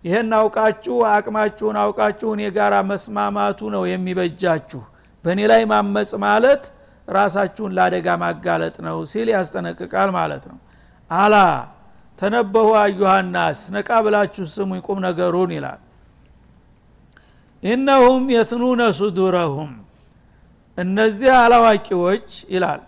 ይህን 0.04 0.30
አውቃችሁ 0.38 0.96
አቅማችሁን 1.10 1.76
አውቃችሁ 1.82 2.28
እኔ 2.36 2.42
ጋር 2.56 2.74
መስማማቱ 2.88 3.60
ነው 3.74 3.84
የሚበጃችሁ። 3.90 4.80
በእኔ 5.24 5.40
ላይ 5.52 5.62
ማመፅ 5.72 6.10
ማለት 6.24 6.64
ራሳችሁን 7.08 7.72
ለአደጋ 7.76 8.08
ማጋለጥ 8.22 8.74
ነው 8.86 8.98
ሲል 9.10 9.28
ያስጠነቅቃል 9.34 10.10
ማለት 10.16 10.44
ነው። 10.50 10.58
አላ 11.10 11.36
ተነበሁ 12.18 12.68
አዩሃናስ 12.80 13.60
ነቃ 13.76 13.90
ብላችሁ 14.04 14.44
ስሙ 14.52 14.80
ቁም 14.86 14.98
ነገሩን 15.06 15.50
ይላል። 15.56 15.80
ኢነሁም 17.62 18.22
የትኑነ 18.34 18.82
ሱዱረሁም 18.98 19.70
እነዚህ 20.78 21.30
አላዋቂዎች 21.38 22.26
ይላል። 22.54 22.82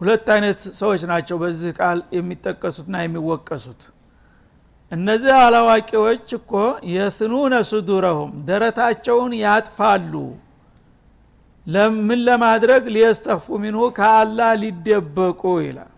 ሁለት 0.00 0.26
አይነት 0.34 0.58
ሰዎች 0.80 1.02
ናቸው 1.10 1.36
በዚህ 1.42 1.70
ቃል 1.78 1.98
የሚጠቀሱትና 2.16 2.96
የሚወቀሱት። 3.02 3.82
እነዚህ 4.92 5.32
አላዋቂዎች 5.40 6.26
እኮ 6.38 6.52
የትኑነ 6.92 7.54
ሱዱረሁም 7.70 8.32
ደረታቸውን 8.48 9.32
ያጥፋሉ። 9.42 10.12
ለምን 11.66 12.20
ለማድረግ? 12.26 12.82
ሊየስተፉ 12.94 13.44
ሚንሁ 13.62 13.82
ከአላ 13.96 14.40
ሊደበቁ 14.62 15.42
ይላል። 15.64 15.92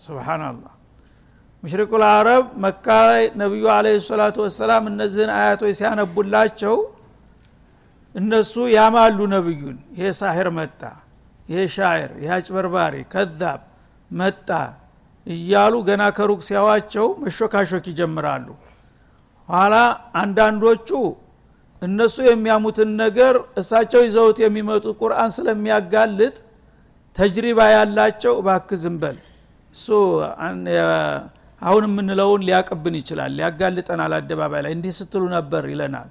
ስብናላህ 0.00 0.72
ሙሽሪኩ 1.62 1.92
ልአረብ 2.02 2.44
መካ 2.64 2.86
ላይ 3.08 3.22
ነቢዩ 3.40 3.64
አለ 3.74 3.86
ሰላቱ 4.04 4.36
ወሰላም 4.46 4.84
እነዚህን 4.90 5.30
አያቶች 5.36 5.72
ሲያነቡላቸው 5.80 6.76
እነሱ 8.14 8.54
ያማሉ 8.74 9.18
ነብዩን። 9.34 9.78
ይሄ 9.96 10.08
ሳሂር 10.20 10.48
መጣ 10.58 10.80
ይሄ 11.48 11.60
ሻዕር 11.76 12.10
ይሄ 12.22 12.32
ከዛብ 13.12 13.60
መጣ 14.10 14.48
እያሉ 15.26 15.74
ገና 15.88 16.02
ከሩቅ 16.16 16.40
ሲያዋቸው 16.46 17.06
መሾካሾክ 17.22 17.84
ይጀምራሉ። 17.90 18.46
ኋላ 19.48 19.74
አንዳንዶቹ 20.22 20.88
እነሱ 21.82 22.16
የሚያሙትን 22.28 22.90
ነገር 23.02 23.34
እሳቸው 23.60 24.00
ይዘውት 24.06 24.38
የሚመጡ 24.42 24.84
ቁርአን 25.00 25.30
ስለሚያጋልጥ 25.36 26.36
ተጅሪባ 27.16 27.60
ያላቸው 27.74 28.34
ባክ 28.46 28.68
ዝንበል 28.82 29.16
እሱ 29.74 29.86
አሁን 31.62 31.84
የምንለውን 31.88 32.42
ሊያቅብን 32.48 32.94
ይችላል 33.00 33.32
ሊያጋልጠናል 33.38 34.12
አደባባይ 34.18 34.62
ላይ 34.66 34.72
እንዲህ 34.76 34.92
ስትሉ 34.98 35.22
ነበር 35.34 35.64
ይለናል 35.72 36.08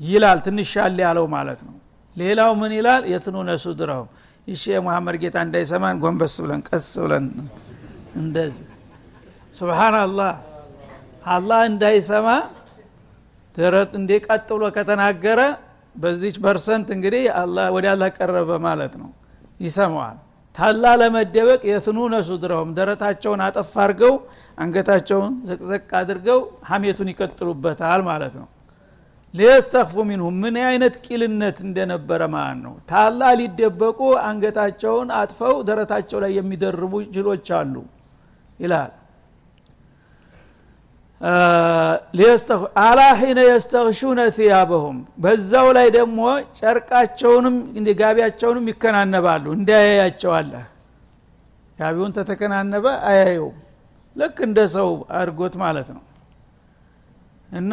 ይላል 0.00 0.38
ያለ 0.76 0.98
ያለው 1.06 1.26
ማለት 1.34 1.60
ነው። 1.66 1.74
ሌላው 2.16 2.52
ምን 2.60 2.72
ይላል? 2.78 3.02
የትኑነ 3.12 3.50
ሱድረሁም 3.64 4.08
ይሺ 4.48 4.62
የሙሐመድ 4.74 5.16
ጌታ 5.22 5.36
እንዳይሰማን 5.46 5.96
ጎንበስ 6.02 6.34
ብለን 6.42 6.60
ቀስ 6.68 6.86
ብለን 7.02 7.26
እንደዚህ። 8.20 8.66
سبحان 9.54 9.99
الله 9.99 10.32
አላህ 11.28 11.60
እንዳይሰማ 11.70 12.28
ደረት 13.54 13.90
እንዴ 13.98 14.10
ቀጥ 14.26 14.48
ብሎ 14.50 14.64
ከተናገረ 14.76 15.40
በዚች 15.96 16.36
percent 16.44 16.88
እንግዲህ 16.96 17.22
ወደ 17.76 17.86
አላህ 17.94 18.08
ቀረበ 18.18 18.50
ማለት 18.66 18.92
ነው። 19.00 19.10
ይሰማዋል። 19.60 20.18
ተአላህ 20.56 20.84
ለመደበቅ 21.00 21.60
يثنون 21.70 22.14
صدورهم 22.28 22.70
ደረታቸውን 22.78 23.40
አጠፍ 23.46 23.72
አድርገው 23.82 24.14
አንገታቸውን 24.58 25.32
ዘቅዘቅ 25.48 25.88
አድርገው 26.00 26.40
ሀሜቱን 26.70 27.08
ይቀጥሉበታል 27.12 28.00
ማለት 28.08 28.34
ነው 28.40 28.48
ليستخفوا 29.34 29.94
منه 30.08 30.28
ምን 30.42 30.56
አይነት 30.68 30.94
ቂልነት 31.04 31.58
እንደነበረ 31.66 32.20
ማለት 32.32 32.58
ነው? 32.64 32.72
ተአላህ 32.90 33.20
ሊደበቁ 33.40 33.98
አንገታቸውን 34.28 35.08
አጥፈው 35.18 35.54
ደረታቸው 35.68 36.18
ላይ 36.24 36.32
የሚደርቡ 36.38 36.92
ጅሎች 37.14 37.46
አሉ 37.58 37.74
ይላል። 38.58 38.90
አላ 42.80 43.00
ሒነ 43.20 43.40
የስተሽነ 43.46 44.20
ثያበሁም 44.36 44.98
በዛው 45.22 45.66
ላይ 45.76 45.88
ደግሞ 45.98 46.20
ጨርቃቸውንም 46.58 47.56
ጋቢያቸውንም 48.00 48.68
ይከናነባሉ። 48.72 49.44
እንዳያያቸዋለህ። 49.56 50.64
ጋቢውን 51.78 52.12
ተተከናነበ 52.16 52.86
አያየውም 53.10 53.58
ልክ 54.16 54.36
እንደ 54.46 54.60
ሰው 54.74 54.88
አድርጎት 55.18 55.54
ማለት 55.62 55.88
ነው። 55.96 56.02
እና 57.52 57.72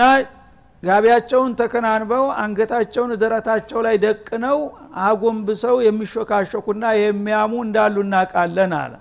ጋቢያቸውን 0.84 1.52
ተከናንበው 1.60 2.26
አንገታቸውን 2.42 3.12
ደረታቸው 3.22 3.80
ላይ 3.86 3.96
ደቅነው 4.04 4.58
አጎንብሰው 5.06 5.76
የሚሾካሾኩና 5.86 6.84
የሚያሙ 7.00 7.54
እንዳሉ 7.66 7.96
እናቃለን 8.06 8.74
አለ። 8.82 8.94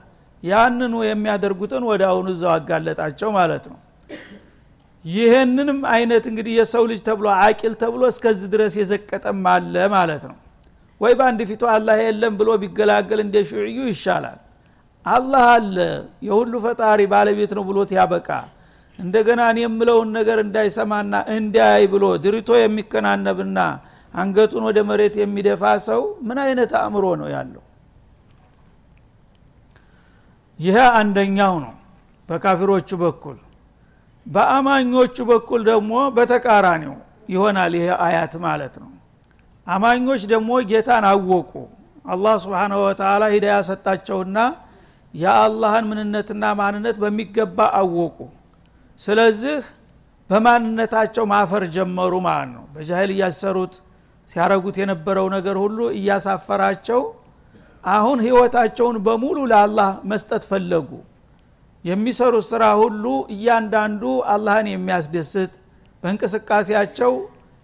ያንኑ 0.43 0.95
የሚያደርጉትን 1.07 1.85
ወደ 1.91 2.03
አሁኑ 2.11 2.27
እዛው 2.35 2.53
አጋለጣቸው 2.55 3.31
ማለት 3.37 3.65
ነው። 3.73 3.79
ይህንንም 5.05 5.79
አይነት 5.93 6.25
እንግዲህ 6.31 6.55
የሰው 6.59 6.85
ልጅ 6.91 7.01
ተብሎ 7.09 7.27
አቂል 7.43 7.75
ተብሎ 7.83 8.03
እስከዚህ 8.13 8.49
ድረስ 8.55 8.73
የዘቀጠም 8.81 9.45
አለ 9.53 9.75
ማለት 9.95 10.25
ነው። 10.31 10.37
ወይ 11.01 11.13
በአንድ 11.19 11.41
ፊቱ 11.51 11.63
አላህ 11.75 11.97
የለም 12.03 12.35
ብሎ 12.41 12.51
ቢገላገል 12.63 13.21
እንደ 13.25 13.37
ሹዕዩ 13.51 13.79
ይሻላል። 13.93 14.39
አላህ 15.07 15.45
አለ 15.55 15.77
የሁሉ 16.29 16.53
ፈጣሪ 16.65 17.01
ባለቤት 17.13 17.53
ነው 17.59 17.65
ብሎት 17.69 17.91
ያበቃ 17.99 18.29
እንደገና 18.99 19.41
እኔ 19.53 19.59
የምለውን 19.65 20.09
ነገር 20.19 20.39
እንዳይሰማና 20.45 21.15
እንዳያይ 21.35 21.85
ብሎ 21.93 22.05
ድሪቶ 22.25 22.51
የሚከናነብና 22.61 23.59
አንገቱን 24.15 24.65
ወደ 24.69 24.79
መሬት 24.91 25.15
የሚደፋ 25.21 25.63
ሰው 25.87 26.03
ምን 26.27 26.39
አይነት 26.45 26.71
አእምሮ 26.81 27.07
ነው 27.21 27.29
ያለው? 27.35 27.63
ይህ 30.59 30.77
አንደኛው 31.01 31.55
ነው 31.65 31.75
በካፊሮቹ 32.29 32.89
በኩል። 33.03 33.37
በአማኞቹ 34.27 35.17
በኩል 35.31 35.61
ደግሞ 35.71 35.93
በተቃራኒው 36.17 36.95
ይሆናል 37.29 37.73
ይሄ 37.79 37.89
አያት 38.07 38.35
ማለት 38.47 38.75
ነው። 38.83 38.91
አማኞች 39.67 40.23
ደግሞ 40.33 40.51
ጌታን 40.71 41.05
አወቁ። 41.11 41.53
አላህ 42.07 42.35
ስብሓንሁ 42.45 42.79
ወተላ 42.87 43.23
ሂዳያ 43.35 43.55
ሰጣቸውና 43.69 44.39
የአላህን 45.15 45.85
ምንነትና 45.91 46.45
ማንነት 46.61 46.97
በሚገባ 47.03 47.59
አወቁ 47.81 48.19
ስለዚህ 48.99 49.59
በማንነታቸው 50.31 51.25
ማፈር 51.33 51.65
ጀመሩ 51.75 52.13
ማለት 52.27 52.51
ነው። 52.55 52.65
በጃህል 52.75 53.11
እያሰሩት 53.15 53.75
ሲያረጉት 54.29 54.77
የነበረው 54.83 55.27
ነገር 55.35 55.57
ሁሉ 55.65 55.79
እያሳፈራቸው 55.99 57.03
አሁን 57.85 58.19
ህይወታቸውን 58.27 58.97
በሙሉ 59.07 59.39
ለአላህ 59.51 59.91
መስጠት 60.11 60.45
ፈለጉ። 60.51 60.89
የሚሰሩት 61.85 62.45
ስራ 62.51 62.63
ሁሉ 62.81 63.05
እያንዳንዱ 63.35 64.03
አላህን 64.33 64.69
የሚያስደስት 64.73 65.53
በእንቅስቃሴያቸው 66.03 67.13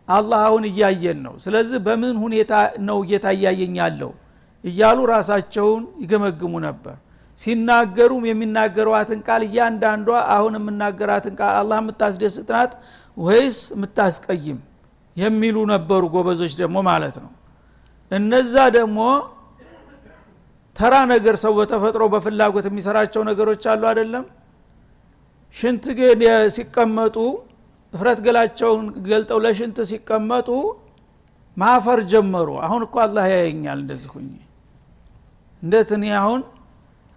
አላህ 0.08 0.40
አሁን 0.46 0.64
እያየን 0.70 1.18
ነው። 1.26 1.34
ስለዚህ 1.44 1.78
በምን 1.86 2.14
ሁኔታ 2.24 2.52
ነው 2.88 2.98
ጌታ 3.10 3.26
እያየኝ 3.36 3.74
ያለው 3.82 4.12
እያሉ 4.64 4.98
ራሳቸውን 5.12 5.82
ይገመግሙ 6.02 6.52
ነበር 6.64 6.96
ሲናገሩም 7.38 8.24
የሚናገሯትን 8.28 9.20
ቃል 9.26 9.42
እያንዳንዷ 9.46 10.08
አሁን 10.34 10.54
የምናገራትን 10.58 11.34
ቃል 11.40 11.54
አላህ 11.60 11.78
የምታስደስት 11.82 12.50
ናት 12.56 12.72
ወይስ 13.16 13.58
የምታስቀይም? 13.74 14.58
የሚሉ 15.16 15.56
ነበሩ 15.72 16.02
ጎበዞች 16.14 16.52
ደግሞ 16.60 16.76
ማለት 16.88 17.16
ነው። 17.24 17.30
እነዛ 18.10 18.54
ደግሞ 18.76 18.98
ተራ 20.76 20.94
ነገር 21.12 21.34
ሰው 21.42 21.52
በተፈጥሮ 21.58 22.02
በፍላጎት 22.12 22.66
የሚሰራቸው 22.68 23.22
ነገሮች 23.30 23.62
አሉ 23.72 23.82
አይደለም? 23.90 24.24
ሽንት 25.54 25.84
ሲቀመጡ 26.56 27.16
እፍረት 27.92 28.18
ገላቸውን 28.26 28.84
ገልጠው 29.08 29.38
ለሽንት 29.44 29.78
ሲቀመጡ 29.90 30.48
ማፈር 31.56 32.00
ጀመሩ። 32.12 32.48
አሁን 32.66 32.82
እኮ 32.86 32.96
አላህ 33.04 33.24
ያየኛል 33.34 33.78
እንደዚህ 33.82 34.10
ሁኝ 34.14 34.30
እንዴት 35.62 35.90
እኔ 35.96 36.04
አሁን 36.20 36.40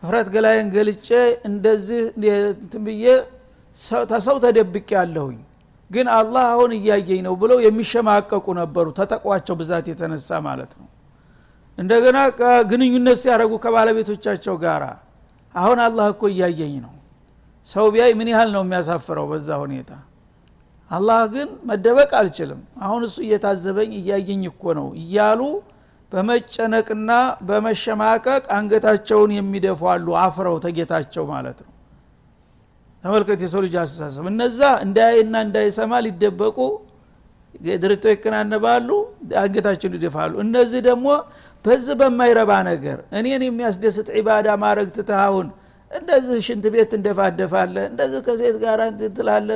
እፍረት 0.05 0.27
ገላዬን 0.33 0.67
ገልጬ 0.73 1.07
እንደዚህ 1.49 2.01
ብዬ 2.85 3.05
ተሰው 4.11 4.37
ተደብቅ 4.43 4.87
ያለሁኝ 4.97 5.37
ግን 5.91 6.07
አላህ 6.17 6.43
አሁን 6.53 6.71
እያየኝ 6.77 7.21
ነው 7.27 7.33
ብለው 7.41 7.57
የሚሸማቀቁ 7.65 8.45
ነበሩ 8.59 8.85
ተጠቋቸው 8.99 9.55
ብዛት 9.59 9.85
የተነሳ 9.91 10.29
ማለት 10.47 10.71
ነው። 10.79 10.87
እንደገና 11.77 12.17
ግንኙነት 12.69 13.17
ሲያደረጉ 13.21 13.53
ከባለቤቶቻቸው 13.63 14.55
ጋር 14.63 14.83
አሁን 15.55 15.79
አላህ 15.87 16.05
እኮ 16.13 16.23
እያየኝ 16.33 16.75
ነው። 16.85 16.93
ሰው 17.67 17.85
ቢያይ 17.93 18.11
ምን 18.19 18.29
ያህል 18.33 18.49
ነው 18.55 18.61
የሚያሳፍረው 18.65 19.25
በዛ 19.31 19.49
ሁኔታ? 19.63 19.91
አላህ 20.91 21.21
ግን 21.33 21.47
መደበቅ 21.69 22.11
አልችልም። 22.19 22.59
አሁን 22.85 23.01
እሱ 23.07 23.17
እየታዘበኝ 23.25 23.91
እያየኝ 24.01 24.43
እኮ 24.51 24.63
ነው 24.79 24.87
እያሉ 25.01 25.41
በመጨነቅና 26.15 27.11
በመሸማቀቅ 27.47 28.43
አንገታቸውን 28.57 29.31
የሚደፉ 29.37 29.81
አሉ 29.93 30.07
አፍረው 30.21 30.57
ተጌታቸው 30.65 31.23
ማለት 31.31 31.57
ነው። 31.63 31.71
ተመልከት 33.03 33.39
የሰው 33.45 33.61
ልጅ 33.65 33.75
አስተሳሰብ። 33.81 34.25
እነዛ 34.31 34.59
እንዳይና 34.85 35.35
እንዳይሰማ 35.47 35.93
ሊደበቁ 36.05 36.57
ድርቶ 37.81 38.05
ይከናነባሉ 38.13 38.89
አንገታቸውን 39.41 39.93
ይደፋሉ። 39.97 40.33
እነዚህ 40.45 40.81
ደግሞ 40.87 41.07
በዚህ 41.65 41.95
በማይረባ 41.99 42.51
ነገር 42.69 42.97
እኔን 43.19 43.43
የሚያስደስት 43.47 44.07
ዒባዳ 44.17 44.47
ማድረግ 44.63 44.89
ትትሃውን 44.97 45.47
እንደዚህ 45.91 46.39
ሽንት 46.47 46.65
ቤት 46.73 46.91
እንደፋደፋለ 46.97 47.75
እንደዚህ 47.91 48.19
ከሴት 48.27 48.57
ጋር 48.63 48.79
ትላለ 49.17 49.49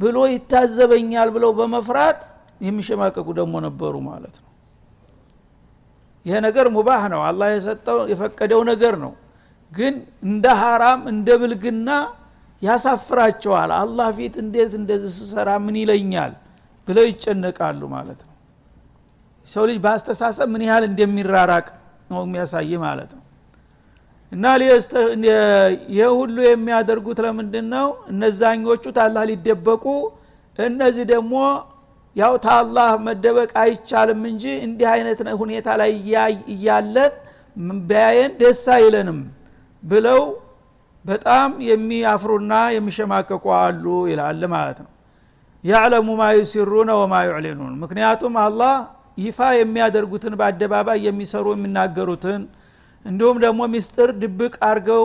ብሎ 0.00 0.16
ይታዘበኛል 0.32 1.28
ብለው 1.36 1.50
በመፍራት 1.58 2.20
የሚሸማቀቁ 2.60 3.28
ደግሞ 3.40 3.54
ነበሩ 3.66 3.94
ማለት 4.10 4.36
ነው 4.38 4.46
ይሄ 6.28 6.36
ነገር 6.46 6.66
ሙባህ 6.76 7.02
ነው። 7.12 7.20
አላህ 7.28 7.48
የሰጠው 7.54 7.98
የፈቀደው 8.12 8.60
ነገር 8.70 8.94
ነው። 9.04 9.12
ግን 9.72 9.94
እንደ 10.26 10.46
ሀራም 10.60 11.00
እንደ 11.12 11.28
ብልግና 11.40 11.88
ያሳፍራቸዋል። 12.62 13.70
አላህ 13.78 14.08
ፊት 14.16 14.34
እንዴት 14.42 14.72
እንደዚህ 14.80 15.10
ስሰራ 15.18 15.48
ምን 15.64 15.76
ይለኛል 15.82 16.32
ብለው 16.88 17.04
ይጨነቃሉ 17.10 17.80
ማለት 17.94 18.20
ነው። 18.22 18.34
ሰው 19.48 19.64
ልጅ 19.68 19.78
በአስተሳሰብ 19.84 20.48
ምን 20.54 20.62
ያህል 20.68 20.84
እንደሚራራቅ 20.88 21.66
ነው 22.10 22.20
የሚያሳይ 22.26 22.72
ማለት 22.84 23.10
ነው። 23.16 23.24
እና 24.32 24.44
ይህ 25.90 26.08
ሁሉ 26.18 26.36
የሚያደርጉት 26.46 27.18
ለምንድን 27.24 27.66
ነው 27.74 27.86
እነዛኞቹ 28.10 28.84
ታላህ 28.98 29.22
ሊደበቁ 29.30 29.84
እነዚህ 30.58 31.04
ደግሞ 31.12 31.34
ያው 32.16 32.34
ታላህ 32.44 32.90
መደበቅ 33.06 33.50
አይቻልም 33.62 34.22
እንጂ 34.30 34.44
እንዲህ 34.66 34.88
አይነት 34.94 35.18
ሁኔታ 35.40 35.68
ላይ 35.80 35.90
እያለን 36.54 37.12
ቢያየን 37.88 38.32
ደስ 38.40 38.62
አይለንም 38.76 39.18
ብለው 39.82 40.20
በጣም 41.04 41.50
የሚያፍሩና 41.68 42.52
የሚሸማቀቁ 42.76 43.44
አሉ 43.58 43.84
ይላል 44.10 44.42
ማለት 44.54 44.78
ነው። 44.84 44.90
ያዕለሙ 45.64 46.08
ማ 46.18 46.24
ዩሲሩነ 46.38 46.90
ወማ 47.00 47.14
ዩዕሊኑን። 47.28 47.72
ምክንያቱም 47.82 48.34
አላህ 48.44 48.74
ይፋ 49.18 49.38
የሚያደርጉትን 49.58 50.34
በአደባባይ 50.40 50.98
የሚሰሩ 51.06 51.46
የሚናገሩትን 51.56 52.42
እንዲሁም 53.04 53.36
ደግሞ 53.44 53.60
ሚስጥር 53.72 54.10
ድብቅ 54.22 54.54
አርገው 54.68 55.04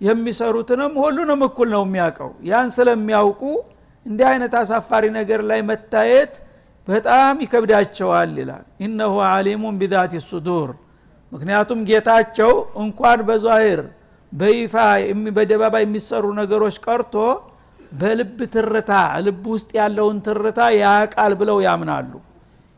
የሚሰሩትንም 0.00 0.92
ሁሉንም 1.02 1.40
እኩል 1.46 1.68
ነው 1.74 1.82
የሚያውቀው። 1.86 2.30
ያን 2.50 2.68
ስለሚያውቁ 2.76 3.42
እንዲህ 4.06 4.26
አይነት 4.30 4.52
አሳፋሪ 4.60 5.04
ነገር 5.16 5.40
ላይ 5.50 5.60
መታየት 5.70 6.32
በጣም 6.88 7.34
ይከብዳቸዋል 7.44 8.30
ይላል። 8.40 8.64
ኢነሁ 8.84 9.14
አሊሙን 9.28 9.74
ቢዛት 9.80 10.12
ሱዱር። 10.30 10.70
ምክንያቱም 11.32 11.80
ጌታቸው 11.88 12.52
እንኳን 12.82 13.18
በዛሂር 13.28 13.80
በይፋ 14.32 14.74
በደባባይ 15.36 15.84
የሚሰሩ 15.84 16.24
ነገሮች 16.40 16.76
ቀርቶ 16.86 17.14
በልብ 17.92 18.38
ትርታ 18.54 18.90
ልብ 19.24 19.44
ውስጥ 19.54 19.70
ያለውን 19.78 20.18
ትርታ 20.26 20.60
ያቃል 20.80 21.32
ብለው 21.40 21.58
ያምናሉ። 21.66 22.10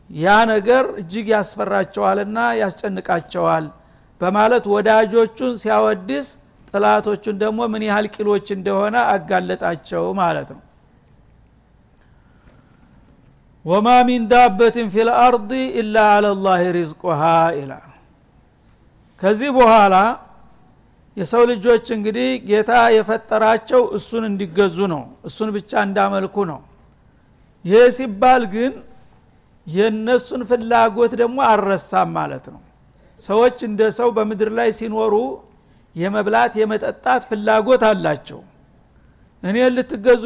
ያ 0.09 0.35
ነገር 0.51 0.85
እጅግ 1.01 1.27
ያስፈራቸዋልና 1.33 2.37
ያስጨንቃቸዋል 2.61 3.65
በማለት 4.21 4.65
ወዳጆቹን 4.73 5.53
ሲያወድስ 5.61 6.27
ጥላቶቹን 6.69 7.35
ደግሞ 7.43 7.59
ምን 7.73 7.83
ያህል 7.87 8.07
ቂሎች 8.15 8.47
እንደሆነ 8.55 8.95
አጋለጣቸው 9.13 10.05
ማለት 10.21 10.49
ነው 10.55 10.61
ወማ 13.65 13.87
ሚን 14.07 14.23
ዳበትን 14.31 14.87
ፊ 14.93 15.05
ልአርድ 15.07 15.51
ኢላ 15.79 15.95
አላ 16.15 16.31
ላህ 16.45 16.61
ሪዝቁሃ 16.77 17.21
ይላል። 17.59 17.85
ከዚህ 19.21 19.49
በኋላ 19.57 19.95
የሰው 21.17 21.43
ልጆች 21.51 21.85
እንግዲህ 21.95 22.29
ጌታ 22.49 22.71
የፈጠራቸው 22.95 23.81
እሱን 23.97 24.23
እንዲገዙ 24.29 24.77
ነው 24.93 25.03
እሱን 25.27 25.49
ብቻ 25.57 25.71
እንዳመልኩ 25.87 26.35
ነው። 26.51 26.59
ይህ 27.65 27.83
ሲባል 27.97 28.43
ግን 28.53 28.73
የእነሱን 29.67 30.41
ፍላጎት 30.49 31.11
ደግሞ 31.21 31.37
አልረሳም 31.51 32.09
ማለት 32.17 32.45
ነው። 32.53 32.61
ሰዎች 33.19 33.57
እንደ 33.67 33.81
ሰው 33.97 34.09
በምድር 34.17 34.49
ላይ 34.57 34.69
ሲኖሩ 34.79 35.13
የመብላት 35.95 36.53
የመጠጣት 36.61 37.21
ፍላጎት 37.29 37.83
አላቸው 37.89 38.39
እኔ 39.43 39.57
ልትገዙ 39.75 40.23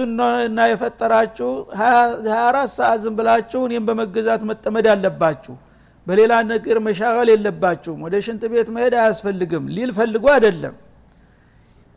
እና 0.48 0.60
የፈጠራችሁ 0.72 1.52
24 1.78 2.74
ሰዓት 2.76 3.00
ዝም 3.04 3.16
ብላችሁ 3.20 3.62
እኔም 3.68 3.86
በመገዛት 3.88 4.42
መጠመድ 4.50 4.88
አለባችሁ። 4.94 5.56
በሌላ 6.08 6.34
ነገር 6.52 6.78
መሻገል 6.86 7.30
የለባችሁም። 7.32 8.02
ወደ 8.06 8.16
ሽንት 8.26 8.44
ቤት 8.52 8.68
መሄድ 8.76 8.94
አያስፈልግም 9.00 9.64
ሊል 9.76 9.92
ፈልጎ 9.98 10.26
አይደለም። 10.36 10.76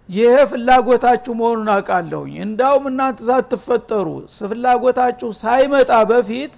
ይሄ 0.09 0.33
ፍላጎታችሁ 0.53 1.33
መሆኑን 1.41 1.69
አውቃለሁኝ። 1.75 2.35
እንዳውም 2.47 2.87
እናንተ 2.91 3.19
ሳትፈጠሩ 3.29 4.07
ፍላጎታችሁ 4.51 5.29
ሳይመጣ 5.43 5.91
በፊት 6.11 6.55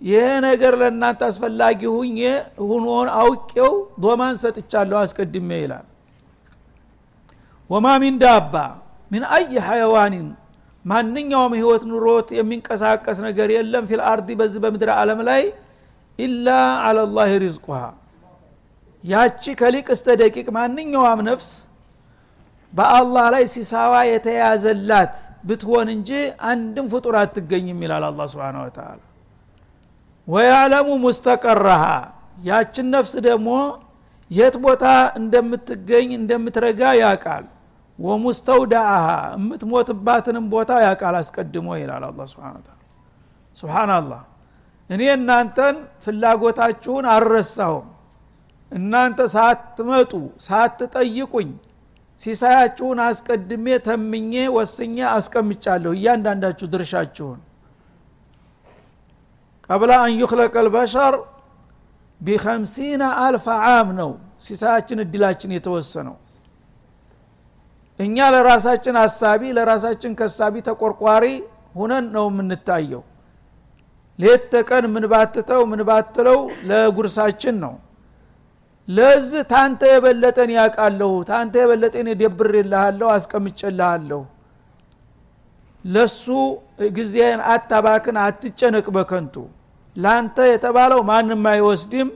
ይሄ 0.00 0.24
ነገር 0.46 0.72
ለእናንተ 0.80 1.20
አስፈላጊ 1.28 1.80
ሁኜ 1.92 2.18
ሁኖን 2.70 3.08
አውቄው 3.20 3.70
ضمان 4.02 4.34
ሰጥቻለሁ 4.42 4.98
አስቀድሜ 5.02 5.50
ይላል። 5.62 5.86
وما 7.70 7.86
من 8.02 8.16
دابة 8.22 8.54
من 9.10 9.22
أي 9.30 9.44
حيوان? 9.66 10.26
ማንኛውም 10.84 11.52
ህይወት 11.58 11.82
ኖሮት 11.90 12.28
የሚንቀሳቀስ 12.38 13.18
ነገር 13.26 13.48
የለም 13.54 13.84
في 13.90 14.02
الأرض 14.10 14.28
በዚህ 14.40 14.60
በምድር 14.64 14.90
ዓለም 14.96 15.20
ላይ 15.28 15.42
إلا 16.18 16.48
على 16.86 17.30
الله 17.44 17.58
رزقها። 17.58 17.80
ያቺ 19.04 19.42
ከሊቅ 19.60 19.86
እስተ 19.94 20.06
ደቂቅ 20.20 20.46
ማንኛውም 20.56 21.20
ነፍስ 21.28 21.48
በአላህ 22.72 23.26
ላይ 23.34 23.44
ሲሳይዋ 23.52 23.92
የተያዘላት 24.08 25.14
ብትሆን 25.48 25.88
እንጂ 25.94 26.10
አንድም 26.50 26.86
ፍጡር 26.92 27.14
አትገኝም 27.20 27.78
ይላል 27.84 28.04
አላ 28.08 28.20
ስብን 28.32 28.56
ወተላ 28.62 28.98
ወያዕለሙ 30.28 30.88
ሙስተቀረሃ። 31.04 31.84
ያችን 32.42 32.86
ነፍስ 32.94 33.12
ደግሞ 33.26 33.50
የት 34.30 34.56
ቦታ 34.64 34.84
እንደምትገኝ 35.20 36.08
እንደምትረጋ 36.18 36.80
ያቃል 37.00 37.44
ወሙስተውዳአሃ 37.98 39.04
የምትሞትባትንም 39.36 40.46
ቦታ 40.52 40.72
ያቃል 40.84 41.14
አስቀድሞ 41.20 41.68
ይላል 41.80 42.04
አላ 42.08 42.20
ስብን 42.30 42.56
ታላ 43.86 44.12
እኔ 44.90 45.02
እናንተን 45.14 45.76
ፍላጎታችሁን 46.04 47.04
አልረሳሁም። 47.12 47.86
እናንተ 48.72 49.20
ሳትመጡ 49.34 50.12
ሳትጠይቁኝ 50.46 51.50
ሲሳያችሁን 52.20 52.98
አስቀድሜ 53.06 53.66
ተምኜ 53.86 54.32
ወስኜ 54.56 54.96
አስቀምጫለሁ 55.14 55.92
እያንዳንዳችሁ 55.98 56.66
ድርሻችሁን። 56.74 57.40
ቀብላ 59.70 59.92
አን 60.02 60.12
ዩክለቀ 60.22 60.54
ልበሸር 60.66 61.14
ቢከምሲና 62.20 63.02
አልፍ 63.24 63.46
ዓም 63.66 63.88
ነው። 64.00 64.10
ሲሳያችን 64.44 64.98
እድላችን 65.04 65.50
የተወሰነው 65.56 66.16
እኛ 67.98 68.16
ለራሳችን 68.34 68.96
አሳቢ 69.02 69.42
ለራሳችን 69.56 70.12
ከሳቢ 70.18 70.54
ተቆርቋሪ 70.66 71.24
ሁነን 71.74 72.06
ነው 72.14 72.26
የምንታየው። 72.30 73.02
ሌት 74.18 74.44
ተቀን 74.52 74.84
ምንባትተው 74.94 75.62
ምንባትለው 75.70 76.38
ለጉርሳችን 76.68 77.56
ነው። 77.64 77.74
ለዚህ 78.88 79.42
ታንተ 79.52 79.82
የበለጠን 79.92 80.50
ያቃለሁ 80.56 81.12
ታንተ 81.30 81.54
የበለጠን 81.62 82.06
የደብሬልሃለሁ 82.12 83.08
አስቀምጨልሃለሁ 83.14 84.20
ለሱ 85.84 86.24
ጊዜን 86.96 87.40
አታባክን 87.52 88.16
አትጨነቅ 88.22 88.86
በከንቱ። 88.96 89.34
ላንተ 89.96 90.38
የተባለው 90.52 91.00
ማንም 91.10 91.44
አይወስድም። 91.52 92.08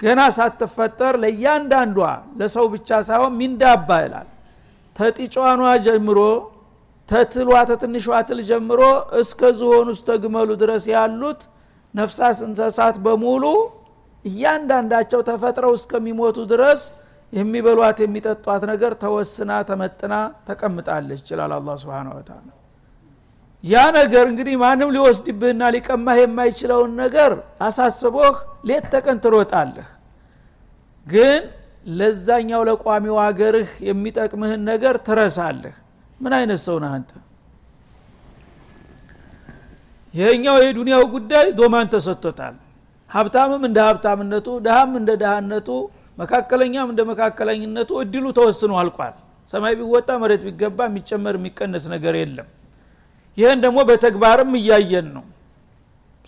ገና 0.00 0.20
ሳትፈጠር 0.36 1.14
ለእያንዳንዷ 1.22 1.98
ለሰው 2.38 2.66
ብቻ 2.72 2.88
ሳይሆን 3.08 3.32
ሚንዳባ 3.40 3.88
ይላል 4.04 4.28
ተጢጫኗ 4.96 5.62
ጀምሮ 5.86 6.18
ተትሏ 7.08 7.50
ተትንሿ 7.70 8.06
ትል 8.28 8.38
ጀምሮ 8.50 8.80
እስከ 9.20 9.50
ዝሆን 9.58 9.88
ውስጥ 9.92 10.04
ተግመሉ 10.10 10.50
ድረስ 10.62 10.84
ያሉት 10.94 11.40
ነፍሳት 11.94 12.38
እንሰሳት 12.46 12.96
በሙሉ 13.04 13.44
እያንዳንዳቸው 14.24 15.20
ተፈጥረው 15.28 15.72
እስከሚሞቱ 15.78 16.36
ድረስ 16.52 16.82
የሚበሏት 17.32 17.98
የሚጠጧት 18.04 18.62
ነገር 18.72 18.92
ተወስና 19.02 19.52
ተመጥና 19.70 20.14
ተቀምጣለች 20.48 21.20
ይችላል 21.24 21.52
አላ 21.56 21.70
ስብን 21.82 22.08
ወተላ 22.12 22.46
ያ 23.64 23.82
ነገር 23.96 24.24
እንግዲህ 24.30 24.54
ማንም 24.62 24.90
ሊወስድብህና 24.94 25.62
ሊቀማህ 25.74 26.16
የማይችለውን 26.22 26.90
ነገር 27.02 27.32
አሳስቦህ 27.66 28.34
ሌት 28.68 28.86
ተቀን 28.94 29.18
ትሮጣለህ። 29.24 29.88
ግን 31.06 31.42
ለዛኛው 31.92 32.62
ለቋሚው 32.68 33.16
ሀገርህ 33.22 33.70
የሚጠቅምህን 33.88 34.60
ነገር 34.70 34.94
ትረሳለህ። 35.06 35.74
ምን 36.20 36.32
አይነት 36.38 36.60
ሰው 36.66 36.76
ነህ 36.82 36.92
አንተ? 36.96 37.10
ይሄኛው 40.14 40.56
የዱንያው 40.64 41.02
ጉዳይ 41.14 41.46
ዶማን 41.58 41.86
ተሰጥቶታል። 41.94 42.54
ሀብታምም 43.10 43.62
እንደ 43.68 43.78
ሀብታምነቱ 43.88 44.46
ድሃም 44.66 44.92
እንደ 45.00 45.10
ድሃነቱ 45.22 45.68
መካከለኛም 46.18 46.88
እንደ 46.92 47.00
መካከለኝነቱ 47.10 47.90
እድሉ 48.02 48.24
ተወስኖ 48.38 48.72
አልቋል። 48.80 49.14
ሰማይ 49.50 49.74
ቢወጣ 49.78 50.10
መሬት 50.22 50.42
ቢገባ 50.46 50.78
የሚጨመር 50.88 51.34
የሚቀነስ 51.38 51.84
ነገር 51.94 52.14
የለም። 52.20 52.48
ይህን 53.38 53.58
ደግሞ 53.64 53.78
በተግባርም 53.88 54.52
እያየን 54.58 55.06
ነው። 55.16 55.24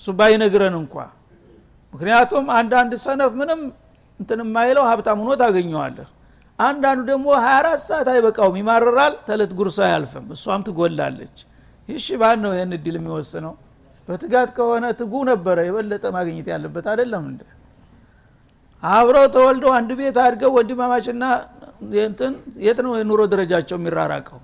እሱ 0.01 0.07
ባይነግረን 0.19 0.75
እንኳ። 0.81 0.95
ምክንያቱም 1.93 2.47
አንዳንድ 2.59 2.93
ሰነፍ 3.05 3.33
ምንም 3.41 3.61
እንትን 4.21 4.41
የማይለው 4.45 4.85
ሀብታም 4.91 5.19
ሆኖ 5.23 5.33
ታገኘዋለህ። 5.43 6.09
አንዳንዱ 6.59 7.01
ደግሞ 7.11 7.27
24 7.41 7.83
ሰዓት 7.89 8.09
አይበቃውም 8.13 8.55
ይማርራል 8.61 9.15
ተለት 9.29 9.51
ጉርሶ 9.59 9.79
አያልፍም 9.87 10.27
እሷም 10.35 10.63
ትጎላለች። 10.69 11.37
ይሽ 11.89 12.07
ባን 12.21 12.39
ነው 12.45 12.53
ይህን 12.57 12.73
እድል 12.77 12.97
የሚወስነው? 12.99 13.55
በትጋት 14.09 14.51
ከሆነ 14.57 14.85
ትጉ 14.99 15.13
ነበረ 15.31 15.57
የበለጠ 15.67 16.05
ማግኘት 16.17 16.47
ያለበት 16.53 16.87
አይደለም 16.93 17.23
እንደ 17.31 17.43
አብረው 18.83 19.27
ተወልደው 19.35 19.73
አንድ 19.79 19.91
ቤት 20.01 20.17
አድገው 20.25 20.51
ወንድማማችና 20.57 21.23
እንትን 22.05 22.33
የት 22.67 22.79
ነው 22.87 22.93
የኑሮ 22.99 23.21
ደረጃቸው 23.33 23.77
የሚራራቀው? 23.79 24.41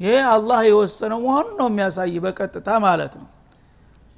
ይሄ 0.00 0.14
አላህ 0.32 0.60
የወሰነው 0.68 1.18
መሆኑ 1.26 1.46
ነው 1.60 1.68
የሚያሳይ 1.70 2.14
በቀጥታ 2.24 2.68
ማለት 2.86 3.12
ነው። 3.20 3.28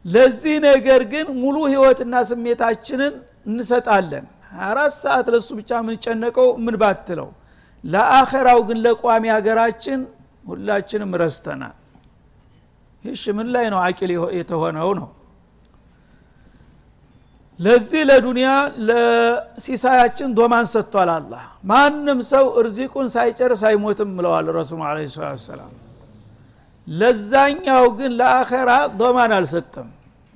ለዚህ 0.04 0.54
ነገር 0.68 1.00
ግን 1.12 1.26
ሙሉ 1.42 1.56
ህይወትና 1.70 2.14
ስሜታችንን 2.30 3.14
እንሰጣለን። 3.46 4.26
አራት 4.66 4.94
ሰዓት 5.02 5.26
ለሱ 5.34 5.48
ብቻ 5.58 5.70
የምንጨነቀው 5.80 6.48
ምን 6.64 6.76
ባትለው? 6.82 7.28
ለአኸራው 7.84 8.60
ግን 8.68 8.78
ለቋሚ 8.84 9.24
ሀገራችን 9.36 10.00
ሁላችንም 10.44 11.10
ረስተናል። 11.22 11.76
ይሽ 13.04 13.22
ምን 13.36 13.48
ላይ 13.54 13.66
ነው 13.72 13.80
አቂል 13.86 14.10
የተሆነው 14.38 14.90
ነው? 15.00 15.08
ለዚህ 17.58 18.02
ለዱንያ 18.08 18.48
ለሲሳያችን 18.88 20.28
ዶማን 20.38 20.66
ሰጥቷል 20.72 21.10
አላህ። 21.10 21.44
ማንም 21.64 22.18
ሰው 22.32 22.44
እርዚቁን 22.60 23.06
ሳይጨርስ 23.14 23.62
አይሞትም 23.68 24.10
ብለዋል 24.18 24.46
ረሱሉ 24.58 24.80
አለ 24.88 24.98
ሰላም 25.46 25.72
ለዛኛው 26.86 27.84
ግን 27.98 28.12
ለአኸራ 28.20 28.70
ዶማን 29.00 29.32
አልሰጠም 29.38 29.88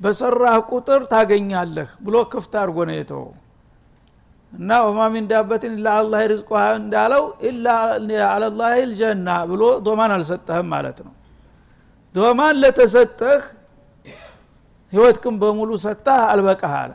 በሰራህ 0.02 0.56
ቁጥር 0.70 1.00
ታገኛለህ 1.12 1.90
ብሎ 2.04 2.16
ክፍት 2.32 2.52
አድርጎ 2.60 2.78
ነው 2.88 2.96
የተወው። 2.98 3.30
እና 4.52 4.70
ወማ 4.86 5.00
ሚን 5.12 5.26
ዳበትን 5.30 5.74
ኢላ 5.76 5.88
አላህ 6.00 6.22
ሪዝቁሃ 6.32 6.62
እንዳለው 6.78 7.22
ኢላ 7.48 7.66
አለላህ 8.30 8.72
ልጀና 8.90 9.28
ብሎ 9.50 9.62
ዶማን 9.86 10.12
አልሰጠህም 10.16 10.66
ማለት 10.74 10.98
ነው። 11.06 11.12
ዶማን 12.14 12.56
ለተሰጠህ 12.62 13.42
ህይወትክን 14.92 15.36
በሙሉ 15.42 15.70
ሰጥተህ 15.84 16.20
አልበቃህ 16.32 16.74
አለ። 16.80 16.92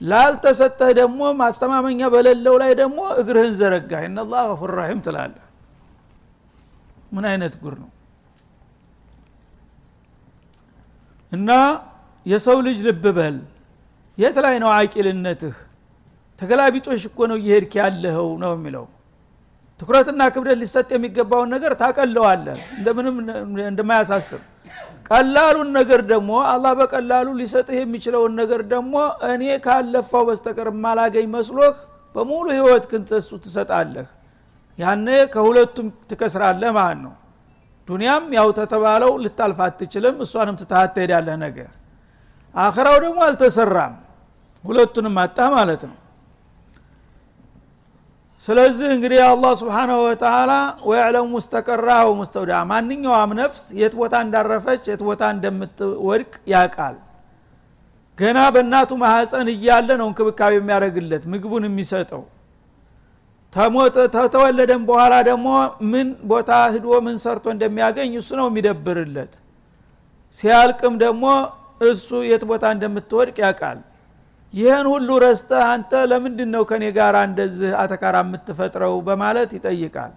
ላልተሰጠህ 0.00 0.90
ደግሞ 0.98 1.20
ማስተማመኛ 1.40 2.00
በሌለው 2.14 2.54
ላይ 2.62 2.72
ደግሞ 2.80 3.00
እግርህን 3.20 3.52
ዘረጋ 3.60 3.92
እናላ 4.06 4.32
ገፉር 4.48 4.72
ራሒም 4.78 5.00
ትላለህ። 5.06 5.42
ምን 7.12 7.24
አይነት 7.30 7.54
ጉር 7.62 7.74
ነው? 7.82 7.90
እና 11.32 11.50
የሰው 12.26 12.58
ልጅ 12.66 12.78
ልብ 12.86 13.04
በል። 13.16 13.36
የት 14.18 14.36
ላይ 14.44 14.54
ነው 14.62 14.70
አቂልነትህ? 14.74 15.56
ተገላቢጦሽ 16.38 17.02
እኮ 17.08 17.18
ነው 17.30 17.36
እየሄድክ 17.40 17.72
ያለኸው 17.80 18.28
ነው 18.42 18.52
የሚለው። 18.56 18.84
ትኩረትና 19.80 20.22
ክብደት 20.34 20.58
ሊሰጥ 20.60 20.88
የሚገባውን 20.94 21.48
ነገር 21.54 21.72
ታቀለዋለህ። 21.80 22.58
እንደምንም 22.78 23.16
እንደማያሳስብ። 23.66 24.42
ቀላሉን 25.10 25.68
ነገር 25.78 26.00
ደግሞ 26.12 26.30
አላህ 26.52 26.72
በቀላሉ 26.78 27.26
ሊሰጥህ 27.40 27.76
የሚችለውን 27.80 28.32
ነገር 28.40 28.60
ደግሞ 28.72 28.94
እኔ 29.30 29.44
ካለፋው 29.66 30.24
በስተቀር 30.28 30.68
ማላገኝ 30.84 31.26
መስሎህ 31.34 31.74
በሙሉ 32.14 32.46
ህይወት 32.56 32.84
ክንተሱ 32.90 33.30
ትሰጣለህ። 33.44 34.08
ያነ 34.78 35.06
ከሁለቱም 35.34 35.88
ትከስራለህ 36.10 36.70
ማለት 36.78 37.00
ነው። 37.04 37.14
ዱንያም 37.88 38.24
ያው 38.36 38.48
ተተባለው 38.58 39.12
ልታልፍ 39.24 39.58
አትችልም 39.66 40.16
እሷንም 40.24 40.56
ትታሃት 40.60 40.90
ትሄዳለህ 40.96 41.36
ነገር 41.44 41.68
አኸራው 42.56 42.96
ደግሞ 43.04 43.18
አልተሰራም። 43.26 43.94
ሁለቱንም 44.64 45.16
አጣ 45.22 45.38
ማለት 45.54 45.82
ነው። 45.90 45.96
ስለዚህ 48.42 48.88
እንግዲህ 48.94 49.20
አላህ 49.26 49.52
ስብሓናሁ 49.60 49.98
ወተላ 50.06 50.52
ወያዕለሙ 50.88 51.26
ሙስተቀራሁ 51.34 52.06
ሙስተውዳ 52.18 52.52
ማንኛውም 52.70 53.30
ነፍስ 53.38 53.62
የት 53.80 53.94
ቦታ 54.00 54.14
እንዳረፈች 54.24 54.82
የት 54.90 55.02
ቦታ 55.08 55.22
እንደምትወድቅ 55.34 56.32
ያቃል 56.52 56.96
ገና 58.18 58.38
በእናቱ 58.54 58.90
ማሐፀን 59.00 59.48
እያለ 59.54 59.88
ነው 60.00 60.06
እንክብካቤ 60.10 60.52
የሚያደርግለት 60.58 61.24
ምግቡን 61.32 61.64
የሚሰጠው። 61.68 62.22
ተተወለደም 64.14 64.82
በኋላ 64.88 65.14
ደግሞ 65.28 65.48
ምን 65.92 66.08
ቦታ 66.30 66.50
ህዶ 66.72 66.86
ምን 67.06 67.16
ሰርቶ 67.22 67.46
እንደሚያገኝ 67.54 68.10
እሱ 68.20 68.30
ነው 68.40 68.46
የሚደብርለት። 68.50 69.32
ሲያልቅም 70.34 70.94
ደግሞ 71.04 71.24
እሱ 71.80 72.08
የት 72.28 72.42
ቦታ 72.50 72.64
እንደምትወድቅ 72.74 73.36
ያውቃል። 73.44 73.78
ይህን 74.54 74.86
ሁሉ 74.92 75.08
ረስተህ 75.24 75.62
አንተ 75.70 75.92
ለምንድን 76.10 76.50
ነው 76.54 76.62
ከኔ 76.70 76.84
ጋር 76.98 77.14
እንደዚህ 77.22 77.70
አተካራ 77.82 78.16
የምትፈጥረው? 78.24 78.94
በማለት 79.06 79.50
ይጠይቃል። 79.56 80.12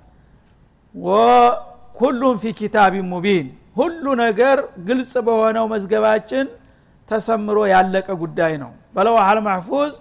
ወኩሉም 0.96 2.36
ፊ 2.42 2.54
ኪታቢ 2.60 2.94
ሙቢን 3.12 3.48
ሁሉ 3.80 4.06
ነገር 4.22 4.58
ግልጽ 4.88 5.14
በሆነው 5.28 5.66
መዝገባችን 5.74 6.46
ተሰምሮ 7.10 7.58
ያለቀ 7.74 8.08
ጉዳይ 8.24 8.54
ነው። 8.64 8.72
በለዋሃል 8.96 9.40
ማሕፉዝ 9.48 9.94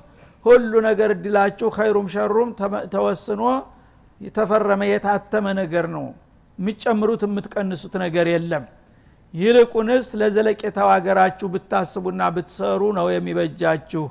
ሁሉ 0.47 0.73
ነገር 0.88 1.11
እድላችሁ 1.14 1.68
ኸይሩም 1.77 2.07
ሸሩም 2.14 2.51
ተወስኖ 2.94 3.42
የተፈረመ 4.21 4.83
የታተመ 4.90 5.47
ነገር 5.61 5.87
ነው። 5.97 6.07
የሚጨምሩት 6.59 7.23
የምትቀንሱት 7.27 7.94
ነገር 8.05 8.27
የለም 8.35 8.64
ይልቁንስ 9.35 10.07
ለዘለቄታው 10.21 10.88
ሀገራችሁ 10.95 11.49
ብታስቡና 11.55 12.23
ብትሰሩ 12.37 12.83
ነው 12.99 13.07
የሚበጃችሁ 13.14 14.05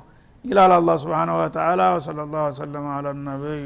ይላል 0.44 0.72
አላ 0.76 0.90
ስብን 1.02 1.30
ወተላ 1.38 1.80
ወሰለ 1.96 2.18
ላሁ 2.32 2.44
ወሰለም 2.48 2.86
አላ 2.96 3.14
ነቢይ 3.24 3.62